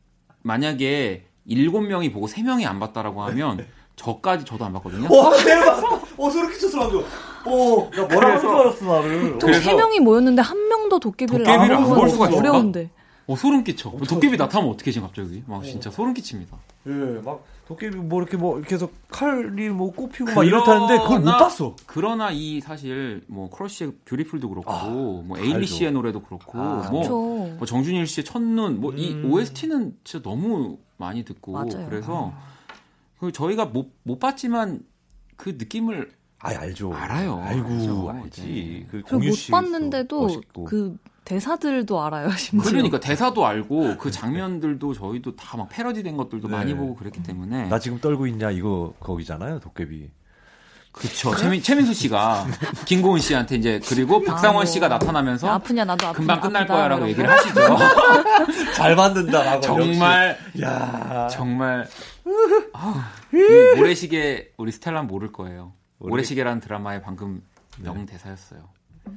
만약에 0.43 1.27
7명이 1.49 2.13
보고 2.13 2.27
3명이 2.29 2.67
안 2.67 2.79
봤다라고 2.79 3.23
하면 3.25 3.67
저까지 3.97 4.45
저도 4.45 4.65
안 4.65 4.73
봤거든요. 4.75 5.09
와, 5.15 5.37
대박! 5.37 6.03
어, 6.19 6.31
소름 6.31 6.51
끼쳤어, 6.53 6.79
방금. 6.79 7.01
어, 7.45 7.91
야, 7.97 8.03
뭐라고 8.07 8.21
하는 8.27 8.41
줄 8.41 8.49
알았어, 8.51 8.85
나를. 8.85 9.33
또 9.39 9.47
그래서- 9.47 9.61
세 9.71 9.75
명이 9.75 10.01
모였는데 10.01 10.41
한 10.43 10.69
명도 10.69 10.99
도깨비를, 10.99 11.45
도깨비를 11.45 11.77
안 11.77 11.85
보고 11.85 12.09
수가 12.09 12.29
있을까? 12.29 12.39
어려운데. 12.51 12.91
어, 13.27 13.37
소름 13.37 13.65
끼쳐. 13.65 13.91
도깨비 14.09 14.37
나타나면 14.37 14.73
어떻게 14.73 14.91
지금 14.91 15.07
갑자기? 15.09 15.43
막 15.47 15.63
진짜 15.63 15.91
소름 15.91 16.15
끼칩니다. 16.15 16.57
예, 16.87 16.91
막, 17.25 17.45
도깨비 17.67 17.97
뭐 17.97 18.21
이렇게 18.21 18.37
뭐, 18.37 18.59
이렇게 18.59 18.75
해서 18.75 18.89
칼이 19.09 19.69
뭐 19.71 19.93
꼽히고 19.93 20.27
막 20.27 20.35
그러나- 20.35 20.47
이렇다는데 20.49 20.99
그걸 21.03 21.21
못 21.21 21.27
봤어. 21.27 21.77
그러나 21.87 22.31
이 22.33 22.61
사실 22.61 23.23
뭐 23.29 23.49
크러쉬의 23.51 23.93
Beautiful도 24.05 24.49
그렇고 24.49 24.71
아, 24.71 24.85
뭐 24.89 25.39
에일리. 25.39 25.67
씨의 25.67 25.93
노래도 25.93 26.21
그렇고 26.23 26.59
아, 26.59 26.89
뭐. 26.91 27.49
뭐 27.57 27.67
정준일 27.67 28.07
씨의 28.07 28.25
첫눈 28.25 28.81
뭐이 28.81 29.13
음. 29.15 29.31
OST는 29.33 29.97
진짜 30.05 30.23
너무 30.29 30.79
많이 30.97 31.25
듣고 31.25 31.53
맞아요. 31.53 31.87
그래서 31.89 32.33
그 33.19 33.31
저희가 33.31 33.67
못, 33.67 33.93
못 34.03 34.19
봤지만 34.19 34.81
그 35.37 35.51
느낌을 35.51 36.11
아, 36.41 36.49
알죠. 36.49 36.93
알아요. 36.93 37.37
알고 37.41 37.69
알죠. 37.69 38.11
알지. 38.11 38.43
네. 38.43 38.87
그 38.91 39.03
공유 39.03 39.29
못 39.31 39.37
봤는데도 39.51 40.23
멋있고. 40.23 40.65
그 40.65 40.97
대사들도 41.25 42.03
알아요, 42.03 42.31
심지어. 42.37 42.71
그러니까 42.71 42.99
대사도 43.01 43.47
알고 43.47 43.97
그 43.99 44.11
장면들도 44.11 44.93
저희도 44.95 45.37
다 45.37 45.57
막 45.57 45.69
패러디된 45.69 46.17
것들도 46.17 46.49
네. 46.49 46.57
많이 46.57 46.75
보고 46.75 46.95
그랬기 46.97 47.23
때문에 47.23 47.69
나 47.69 47.79
지금 47.79 48.01
떨고 48.01 48.27
있냐 48.27 48.51
이거 48.51 48.95
거기잖아요, 49.01 49.61
도깨비. 49.61 50.11
그쵸 50.93 51.35
최민, 51.37 51.63
최민수 51.63 51.95
씨가 51.95 52.47
김고은 52.85 53.19
씨한테 53.21 53.57
이제 53.57 53.81
그리고 53.89 54.23
박상원 54.23 54.63
아, 54.63 54.67
씨가 54.67 54.89
뭐. 54.89 54.99
나타나면서 54.99 55.49
아프냐 55.49 55.85
나도 55.87 56.07
아프냐 56.09 56.19
금방 56.19 56.41
끝날 56.43 56.63
아프다, 56.63 56.75
거야라고. 56.75 57.09
얘기를 57.09 57.31
하시죠. 57.31 57.61
잘 58.77 58.95
만든다라고. 58.95 59.61
정말 59.63 60.37
역시. 60.49 60.63
야. 60.63 61.29
정말 61.31 61.89
아, 62.75 63.11
이 63.33 63.77
모래시계 63.79 64.53
우리 64.59 64.71
스텔라 64.71 65.03
모를 65.05 65.33
거예요. 65.33 65.73
우리- 65.99 66.11
모래시계라는 66.11 66.61
드라마의 66.61 67.01
방금 67.01 67.43
네. 67.79 67.85
명대사였어요. 67.85 68.61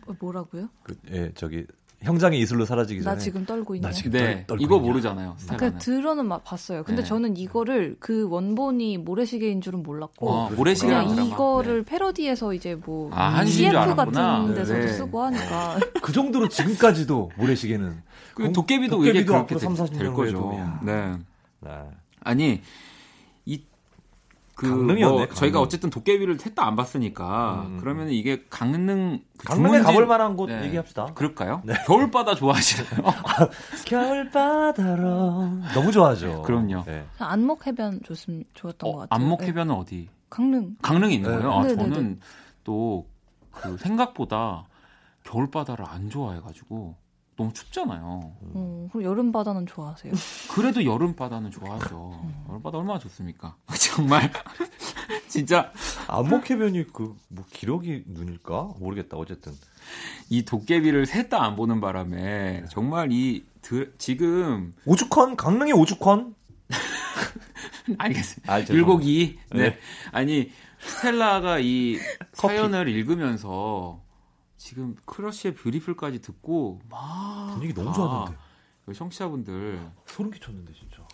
어, 0.08 0.14
뭐라고요? 0.20 0.70
그, 0.84 0.96
예, 1.12 1.32
저기 1.36 1.66
형장이 2.02 2.40
이슬로 2.40 2.66
사라지기 2.66 3.02
전에 3.02 3.16
나 3.16 3.20
지금 3.20 3.46
떨고 3.46 3.76
있냐? 3.76 3.88
나 3.88 3.94
지금 3.94 4.12
네, 4.12 4.46
떨, 4.46 4.58
떨고 4.58 4.64
이거 4.64 4.76
있냐. 4.78 4.88
모르잖아요. 4.88 5.34
그 5.38 5.42
스텔라는. 5.44 5.80
들어는 5.80 6.28
막 6.28 6.44
봤어요. 6.44 6.84
근데 6.84 7.02
네. 7.02 7.08
저는 7.08 7.38
이거를 7.38 7.96
그 8.00 8.28
원본이 8.30 9.00
모래시계인 9.00 9.62
줄은 9.62 9.82
몰랐고 9.82 10.30
어, 10.30 10.50
모래시계라는 10.52 11.04
그냥 11.08 11.16
드라마. 11.16 11.34
이거를 11.34 11.84
네. 11.84 11.92
패러디해서 11.92 12.54
이제 12.54 12.76
뭐 12.76 13.10
아, 13.14 13.44
CF 13.46 13.76
알았구나. 13.78 14.40
같은 14.42 14.56
데서도 14.56 14.80
네. 14.80 14.88
쓰고 14.90 15.24
하니까 15.24 15.80
그 16.02 16.12
정도로 16.12 16.50
지금까지도 16.50 17.32
모래시계는 17.38 18.02
그 18.36 18.44
공- 18.44 18.54
도깨비도, 18.54 18.98
도깨비도 18.98 19.20
이게 19.20 19.26
그렇게 19.26 19.56
앞으로 19.56 19.60
될, 19.60 19.76
3, 19.76 19.86
40될년 19.86 20.14
거죠. 20.16 20.38
후에도, 20.38 20.54
야. 20.60 20.80
네. 20.84 21.14
네. 21.62 21.72
아니 22.22 22.46
이 22.54 22.62
그 24.56 24.70
강릉이었네, 24.70 25.16
뭐. 25.18 25.28
저희가 25.28 25.60
어쨌든 25.60 25.90
도깨비를 25.90 26.40
셋다안 26.40 26.76
봤으니까 26.76 27.66
음. 27.68 27.78
그러면 27.80 28.10
이게 28.10 28.44
강릉 28.50 29.20
그 29.38 29.46
강릉에 29.48 29.82
가볼 29.82 30.06
만한 30.08 30.38
곳 30.38 30.48
네. 30.48 30.64
얘기합시다. 30.66 31.08
그럴까요? 31.14 31.62
네. 31.66 31.74
겨울바다 31.86 32.36
좋아하시나요? 32.36 33.02
겨울바다로 33.86 35.50
너무 35.74 35.92
좋아하죠. 35.92 36.42
그럼요. 36.44 36.84
네. 36.86 37.06
안목 37.20 37.68
해변 37.68 38.02
좋습 38.04 38.44
좋았던 38.54 38.92
것 38.92 38.96
어, 38.98 39.00
같아요. 39.02 39.08
안목 39.24 39.42
네. 39.42 39.48
해변은 39.48 39.76
어디? 39.76 40.10
강릉. 40.30 40.78
강릉에 40.82 41.14
있는 41.14 41.30
네. 41.30 41.36
거예요? 41.38 41.52
아, 41.54 41.62
네, 41.64 41.76
네, 41.76 41.76
저는 41.76 42.20
또 42.64 43.06
그 43.56 43.78
생각보다 43.78 44.68
겨울바다를 45.24 45.86
안 45.88 46.10
좋아해가지고 46.10 46.96
너무 47.38 47.54
춥잖아요. 47.54 48.32
어, 48.86 48.90
그럼 48.92 49.04
여름 49.04 49.32
바다는 49.32 49.66
좋아하세요? 49.66 50.14
그래도 50.54 50.84
여름 50.86 51.16
바다는 51.16 51.52
좋아하죠. 51.52 52.20
여름 52.50 52.62
바다 52.62 52.78
얼마나 52.78 53.00
좋습니까? 53.00 53.56
정말 53.80 54.32
진짜 55.28 55.72
안목해변이 56.08 56.88
그 56.94 57.16
뭐 57.28 57.44
기록이 57.52 58.04
눈일까 58.08 58.76
모르겠다. 58.80 59.18
어쨌든 59.18 59.52
이 60.30 60.46
도깨비를 60.46 61.06
셋 61.06 61.30
다 61.30 61.44
안 61.44 61.56
보는 61.56 61.82
바람에 61.82 62.64
정말 62.70 63.12
이 63.12 63.46
드, 63.62 63.94
지금 63.98 64.74
오죽헌 64.86 65.36
강릉의 65.36 65.74
오죽헌 65.74 66.34
알겠습니다. 67.98 68.52
아, 68.52 68.60
죄송합니다. 68.60 68.74
율곡이 68.74 69.40
네. 69.52 69.58
네. 69.70 69.80
아니 70.12 70.52
스텔라가 70.80 71.60
이. 71.60 71.98
사연을 72.34 72.88
읽으면서 72.90 74.02
지금 74.58 74.96
크러쉬의 75.06 75.54
Beautiful까지 75.56 76.22
듣고 76.22 76.80
막 76.90 77.52
분위기 77.54 77.74
너무 77.74 77.90
다 77.90 77.94
좋았는데 77.94 78.32
그 78.32 78.45
청취자분들 78.94 79.80
소름 80.06 80.32
끼쳤는데 80.32 80.74
진짜. 80.74 81.06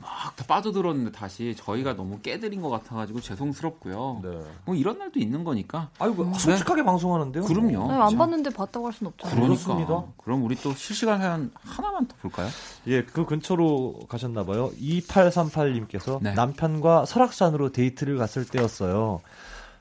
막 0.00 0.34
다 0.36 0.44
빠져들었는데 0.46 1.12
다시 1.12 1.54
저희가 1.56 1.94
너무 1.94 2.20
깨드린 2.20 2.62
것 2.62 2.70
같아가지고 2.70 3.20
죄송스럽고요. 3.20 4.20
네. 4.22 4.40
뭐 4.64 4.74
이런 4.74 4.98
날도 4.98 5.20
있는 5.20 5.44
거니까. 5.44 5.90
아이고 5.98 6.32
솔직하게 6.34 6.84
방송하는데요. 6.84 7.44
그럼요. 7.44 7.88
네, 7.88 7.94
안 7.94 8.10
자, 8.10 8.16
봤는데 8.16 8.50
봤다고 8.50 8.86
할순 8.86 9.08
없잖아요. 9.08 9.36
그러니까. 9.36 9.64
그렇습니다. 9.64 10.04
그럼 10.16 10.44
우리 10.44 10.56
또 10.56 10.72
실시간 10.72 11.18
사연 11.20 11.50
하나만 11.54 12.06
더 12.06 12.16
볼까요? 12.22 12.48
예, 12.86 13.02
그 13.02 13.26
근처로 13.26 14.00
가셨나 14.08 14.44
봐요. 14.44 14.70
2838님께서 14.80 16.22
네. 16.22 16.32
남편과 16.32 17.04
설악산으로 17.04 17.72
데이트를 17.72 18.16
갔을 18.16 18.46
때였어요. 18.46 19.20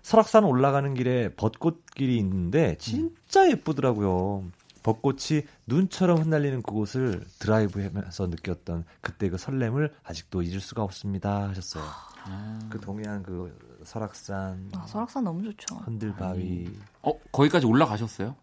설악산 0.01 0.43
올라가는 0.43 0.93
길에 0.93 1.33
벚꽃길이 1.35 2.17
있는데 2.17 2.77
진짜 2.79 3.49
예쁘더라고요. 3.49 4.45
벚꽃이 4.83 5.41
눈처럼 5.67 6.19
흩날리는 6.21 6.61
그곳을 6.61 7.25
드라이브하면서 7.39 8.27
느꼈던 8.27 8.85
그때 9.01 9.29
그 9.29 9.37
설렘을 9.37 9.93
아직도 10.03 10.41
잊을 10.41 10.59
수가 10.61 10.83
없습니다 10.83 11.49
하셨어요. 11.49 11.83
아, 12.25 12.59
그 12.69 12.79
동해안 12.79 13.23
그 13.23 13.57
설악산 13.83 14.69
아, 14.75 14.85
설악산 14.87 15.23
너무 15.23 15.43
좋죠. 15.43 15.75
흔들바위 15.77 16.71
어 17.01 17.11
거기까지 17.31 17.65
올라가셨어요? 17.65 18.35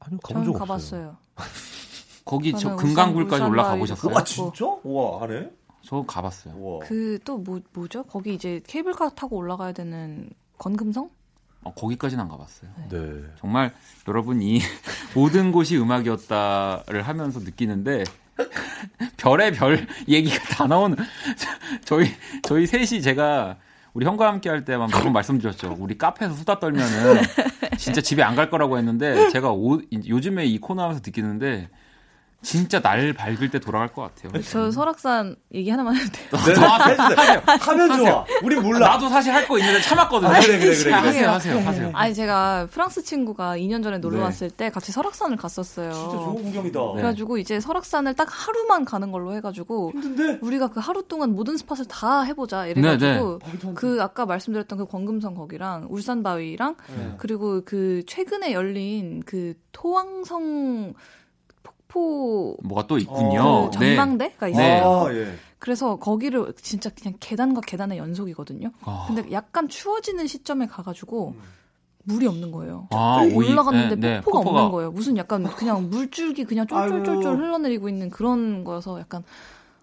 아니요 0.00 0.18
가본 0.22 0.42
저는 0.44 0.52
적. 0.52 0.58
가봤어요. 0.58 1.16
거기 2.24 2.52
저 2.54 2.76
금강굴까지 2.76 3.42
올라가 3.42 3.76
보셨어요? 3.76 4.16
아 4.16 4.22
진짜? 4.24 4.64
와 4.84 5.24
안해? 5.24 5.50
저 5.82 6.02
가봤어요. 6.02 6.80
그 6.80 7.18
또 7.24 7.38
뭐 7.38 7.60
뭐죠? 7.72 8.02
거기 8.04 8.34
이제 8.34 8.60
케이블카 8.66 9.10
타고 9.10 9.36
올라가야 9.36 9.72
되는 9.72 10.28
건금성? 10.58 11.10
어, 11.62 11.72
거기까지는 11.74 12.22
안 12.22 12.28
가봤어요. 12.28 12.70
네. 12.90 12.98
정말 13.38 13.72
여러분 14.08 14.40
이 14.42 14.60
모든 15.14 15.52
곳이 15.52 15.76
음악이었다를 15.78 17.02
하면서 17.02 17.40
느끼는데 17.40 18.04
별의 19.18 19.52
별 19.52 19.86
얘기가 20.08 20.42
다 20.54 20.66
나오는 20.66 20.96
저희 21.84 22.10
저희 22.42 22.66
셋이 22.66 23.02
제가 23.02 23.56
우리 23.92 24.06
형과 24.06 24.28
함께 24.28 24.48
할 24.48 24.64
때만 24.64 24.88
몇번 24.90 25.12
말씀드렸죠. 25.12 25.76
우리 25.78 25.98
카페에서 25.98 26.34
수다 26.34 26.60
떨면은 26.60 27.20
진짜 27.76 28.00
집에 28.00 28.22
안 28.22 28.36
갈 28.36 28.48
거라고 28.48 28.78
했는데 28.78 29.28
제가 29.30 29.50
오- 29.50 29.82
요즘에 29.92 30.46
이 30.46 30.58
코너 30.58 30.82
하면서 30.84 31.00
느끼는데 31.04 31.68
진짜 32.42 32.80
날 32.80 33.12
밝을 33.12 33.50
때 33.50 33.58
돌아갈 33.60 33.92
것 33.92 34.02
같아요. 34.02 34.42
저 34.42 34.70
설악산 34.70 35.36
얘기 35.52 35.68
하나만 35.68 35.94
해도 35.96 36.08
돼요. 36.10 36.28
네, 36.32 36.52
해주세요. 36.52 37.42
하면 37.60 37.98
좋아. 37.98 38.24
우리 38.42 38.56
몰라. 38.56 38.88
나도 38.90 39.08
사실 39.10 39.32
할 39.34 39.46
거 39.46 39.58
있는데 39.58 39.80
참았거든요. 39.80 40.30
아, 40.30 40.40
그래, 40.40 40.58
그래, 40.58 40.74
그래, 40.74 40.82
그래. 40.84 40.92
하세요, 40.92 41.28
하세요, 41.30 41.58
하세요. 41.66 41.90
아니 41.94 42.14
제가 42.14 42.68
프랑스 42.70 43.02
친구가 43.02 43.56
2년 43.56 43.82
전에 43.82 43.98
놀러 43.98 44.18
네. 44.18 44.22
왔을 44.22 44.48
때 44.50 44.70
같이 44.70 44.92
설악산을 44.92 45.36
갔었어요. 45.36 45.92
진짜 45.92 46.10
좋은 46.16 46.42
구경이다. 46.44 46.80
네. 46.80 46.92
그래가지고 46.94 47.38
이제 47.38 47.58
설악산을 47.60 48.14
딱 48.14 48.28
하루만 48.30 48.84
가는 48.84 49.10
걸로 49.12 49.34
해가지고 49.34 49.90
힘든데? 49.92 50.38
우리가 50.40 50.68
그 50.68 50.78
하루 50.80 51.02
동안 51.06 51.32
모든 51.34 51.56
스팟을 51.56 51.86
다 51.88 52.22
해보자 52.22 52.66
이래가지고 52.66 53.40
네, 53.44 53.72
그 53.74 53.98
아까 54.00 54.24
말씀드렸던 54.24 54.78
그 54.78 54.86
권금성 54.86 55.34
거기랑 55.34 55.88
울산 55.90 56.22
바위랑 56.22 56.76
네. 56.96 57.14
그리고 57.18 57.62
그 57.64 58.02
최근에 58.06 58.52
열린 58.52 59.22
그 59.26 59.54
토왕성 59.72 60.94
폭포 61.90 62.56
뭐가 62.62 62.86
또 62.86 62.98
있군요. 62.98 63.40
어, 63.42 63.70
그 63.70 63.78
네. 63.78 63.96
전망대가 63.96 64.46
네. 64.46 64.52
있어요. 64.52 65.06
아, 65.06 65.14
예. 65.14 65.34
그래서 65.58 65.96
거기를 65.96 66.52
진짜 66.60 66.88
그냥 66.90 67.16
계단과 67.20 67.60
계단의 67.62 67.98
연속이거든요. 67.98 68.70
아, 68.82 69.04
근데 69.08 69.30
약간 69.32 69.68
추워지는 69.68 70.26
시점에 70.26 70.66
가가지고 70.66 71.34
물이 72.04 72.26
없는 72.26 72.50
거예요. 72.50 72.88
아, 72.92 73.20
오이- 73.24 73.50
올라갔는데 73.50 73.96
네, 73.96 74.08
네, 74.14 74.20
폭포가, 74.22 74.44
폭포가- 74.44 74.56
없는 74.56 74.70
거예요. 74.72 74.90
무슨 74.92 75.16
약간 75.18 75.44
그냥 75.44 75.90
물줄기 75.90 76.44
그냥 76.44 76.66
쫄쫄쫄쫄. 76.66 77.36
흘러내리고 77.36 77.88
있는 77.90 78.08
그런 78.08 78.64
거여서 78.64 78.98
약간 79.00 79.22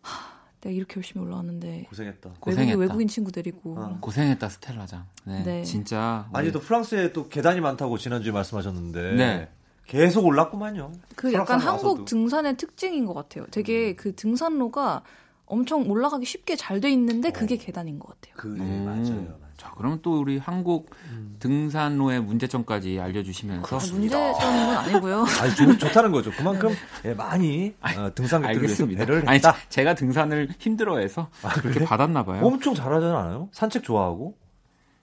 하, 0.01 0.35
내가 0.61 0.73
이렇게 0.73 0.95
열심히 0.97 1.23
올라왔는데 1.23 1.85
고생했다. 1.89 2.29
외국인, 2.29 2.39
고생했다. 2.41 2.79
외국인 2.79 3.07
친구 3.07 3.31
데리고 3.31 3.75
어. 3.77 3.97
고생했다 4.01 4.49
스텔라장. 4.49 5.05
네, 5.25 5.43
네. 5.43 5.63
진짜. 5.63 6.27
아니 6.33 6.51
또 6.51 6.59
프랑스에 6.59 7.13
또 7.13 7.29
계단이 7.29 7.61
많다고 7.61 7.99
지난주에 7.99 8.31
말씀하셨는데 8.31 9.13
네. 9.13 9.49
계속 9.87 10.25
올랐구만요. 10.25 10.91
그 11.15 11.33
약간 11.33 11.59
한국 11.59 11.85
와서도. 11.85 12.05
등산의 12.05 12.57
특징인 12.57 13.05
것 13.05 13.13
같아요. 13.13 13.45
되게 13.51 13.95
그 13.95 14.13
등산로가 14.15 15.03
엄청 15.45 15.89
올라가기 15.89 16.25
쉽게 16.25 16.55
잘 16.57 16.81
돼 16.81 16.91
있는데 16.91 17.31
그게 17.31 17.55
계단인 17.57 17.97
것 17.99 18.09
같아요. 18.09 18.33
그 18.37 18.49
음. 18.49 18.83
맞아요. 18.85 19.47
자, 19.55 19.73
그러면 19.75 19.99
또 20.03 20.19
우리 20.19 20.37
한국 20.37 20.91
음. 21.09 21.37
등산로의 21.39 22.21
문제점까지 22.21 22.99
알려주시면서 22.99 23.77
문제점은 23.93 24.77
아니고요. 24.77 25.25
아니 25.41 25.55
좋, 25.55 25.79
좋다는 25.79 26.11
거죠. 26.11 26.31
그만큼 26.31 26.75
예, 27.05 27.13
많이 27.15 27.73
어, 27.81 28.13
등산객들을 28.13 28.61
위해서 28.61 28.83
알겠습니다. 28.83 29.05
배려를 29.05 29.27
아니, 29.27 29.37
했다. 29.37 29.55
제가 29.69 29.95
등산을 29.95 30.49
힘들어해서 30.59 31.29
그렇게 31.61 31.85
받았나 31.85 32.23
봐요. 32.23 32.45
엄청 32.45 32.75
잘하지 32.75 33.05
않아요? 33.07 33.49
산책 33.53 33.83
좋아하고 33.83 34.37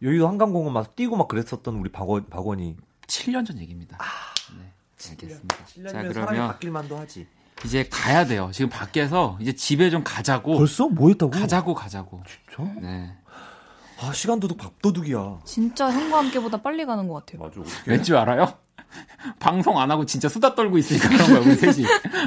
여의도 0.03 0.29
한강공원 0.29 0.73
막 0.73 0.95
뛰고 0.95 1.17
막 1.17 1.27
그랬었던 1.27 1.75
우리 1.77 1.91
박원 1.91 2.29
박원이 2.29 2.77
7년 3.09 3.45
전 3.47 3.59
얘기입니다. 3.59 3.97
네, 3.99 4.05
알겠습니다. 5.13 5.57
자, 5.57 5.65
7년이면 5.65 5.91
사람이 5.93 6.09
그러면 6.15 6.49
바뀔 6.49 6.71
만도 6.71 6.97
하지. 6.99 7.27
이제 7.65 7.87
가야 7.91 8.27
돼요. 8.27 8.51
지금 8.53 8.69
밖에서 8.69 9.39
이제 9.41 9.53
집에 9.55 9.89
좀 9.91 10.03
가자고. 10.05 10.57
벌써 10.57 10.89
뭐 10.89 11.09
했다고? 11.09 11.31
가자고 11.31 11.75
가자고. 11.75 12.23
진짜? 12.27 12.71
네. 12.81 13.15
아 14.01 14.13
시간 14.13 14.41
도둑 14.41 14.59
밥 14.59 14.73
도둑이야. 14.83 15.39
진짜 15.45 15.91
형과 15.91 16.19
함께보다 16.19 16.61
빨리 16.61 16.85
가는 16.85 17.07
것 17.09 17.25
같아요. 17.25 17.43
맞아. 17.49 17.61
왠줄 17.87 18.17
알아요? 18.17 18.53
방송 19.41 19.79
안 19.81 19.91
하고 19.91 20.05
진짜 20.05 20.29
수다 20.29 20.55
떨고 20.55 20.79
있으니까 20.79 21.09
그런 21.09 21.27
거야, 21.29 21.39
우리 21.41 21.55
셋이. 21.57 21.85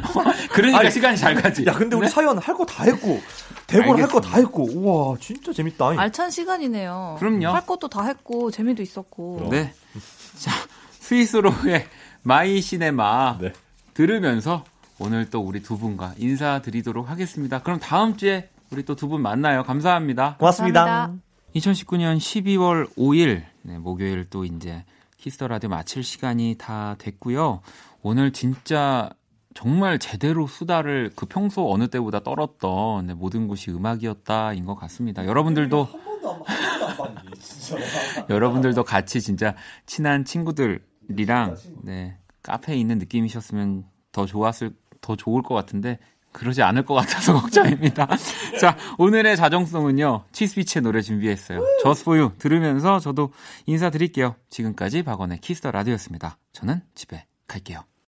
그러니까 0.52 0.80
아니, 0.80 0.92
시간이 0.92 1.18
잘 1.18 1.36
가지. 1.36 1.66
야 1.66 1.74
근데 1.74 1.96
우리 1.96 2.08
네? 2.08 2.12
사연 2.12 2.38
할 2.38 2.56
거 2.56 2.66
다 2.66 2.84
했고 2.84 3.22
대본 3.68 4.02
할 4.02 4.08
거 4.08 4.20
다. 4.22 4.38
했고 4.38 4.64
우와 4.64 5.18
진짜 5.20 5.52
재밌다. 5.54 5.90
알찬 5.98 6.32
시간이네요. 6.32 7.18
그럼요. 7.20 7.48
할 7.50 7.66
것도 7.66 7.90
다 7.90 8.04
했고 8.06 8.50
재미도 8.50 8.82
있었고. 8.82 9.48
네. 9.52 9.74
자, 10.40 10.52
스윗소로우의 11.00 11.86
My 12.28 12.60
Cinema 12.60 13.38
네. 13.40 13.54
들으면서 13.94 14.66
오늘 15.00 15.30
또 15.30 15.40
우리 15.40 15.64
두 15.64 15.78
분과 15.78 16.16
인사드리도록 16.18 17.10
하겠습니다. 17.10 17.62
그럼 17.62 17.80
다음 17.80 18.18
주에 18.18 18.50
우리 18.70 18.84
또 18.84 18.96
두 18.96 19.08
분 19.08 19.22
만나요. 19.22 19.64
감사합니다. 19.64 20.36
고맙습니다. 20.38 20.84
감사합니다. 20.84 21.24
2019년 21.56 22.18
12월 22.18 22.94
5일 22.98 23.44
네, 23.62 23.78
목요일 23.78 24.26
또 24.30 24.44
이제 24.44 24.84
키스 25.16 25.36
더 25.36 25.48
라디오 25.48 25.70
마칠 25.70 26.04
시간이 26.04 26.56
다 26.60 26.98
됐고요. 27.00 27.62
오늘 28.02 28.34
진짜 28.34 29.10
정말 29.54 29.98
제대로 29.98 30.48
수다를 30.48 31.12
그 31.16 31.28
평소 31.28 31.72
어느 31.74 31.88
때보다 31.88 32.24
떨었던 32.24 33.08
네, 33.08 33.14
모든 33.14 33.48
곳이 33.48 33.72
음악이었다인 33.72 34.66
것 34.66 34.76
같습니다. 34.76 35.26
여러분들도 35.26 35.88
여러분들도 38.30 38.84
같이 38.84 39.22
진짜 39.22 39.56
친한 39.86 40.26
친구 40.26 40.54
들이랑 41.08 41.56
네, 41.84 42.18
카페에 42.44 42.76
있는 42.76 42.98
느낌이셨으면 42.98 43.86
더 44.12 44.26
좋았을 44.26 44.72
더 45.02 45.16
좋을 45.16 45.44
것 45.44 45.56
같은데 45.56 46.00
그러지 46.32 46.62
않을 46.62 46.86
것 46.86 46.94
같아서 46.94 47.34
걱정입니다. 47.42 48.08
자, 48.62 48.78
오늘의 48.98 49.38
자정송은요. 49.38 50.26
치스피치의 50.32 50.84
노래 50.84 51.02
준비했어요. 51.02 51.64
Just 51.84 52.04
for 52.04 52.20
you 52.20 52.34
들으면서 52.38 53.00
저도 53.00 53.32
인사드릴게요. 53.66 54.36
지금까지 54.50 55.04
박원의 55.04 55.40
키스 55.40 55.60
더 55.60 55.72
라디오였습니다. 55.72 56.38
저는 56.54 56.82
집에 56.94 57.26
갈게요. 57.48 57.84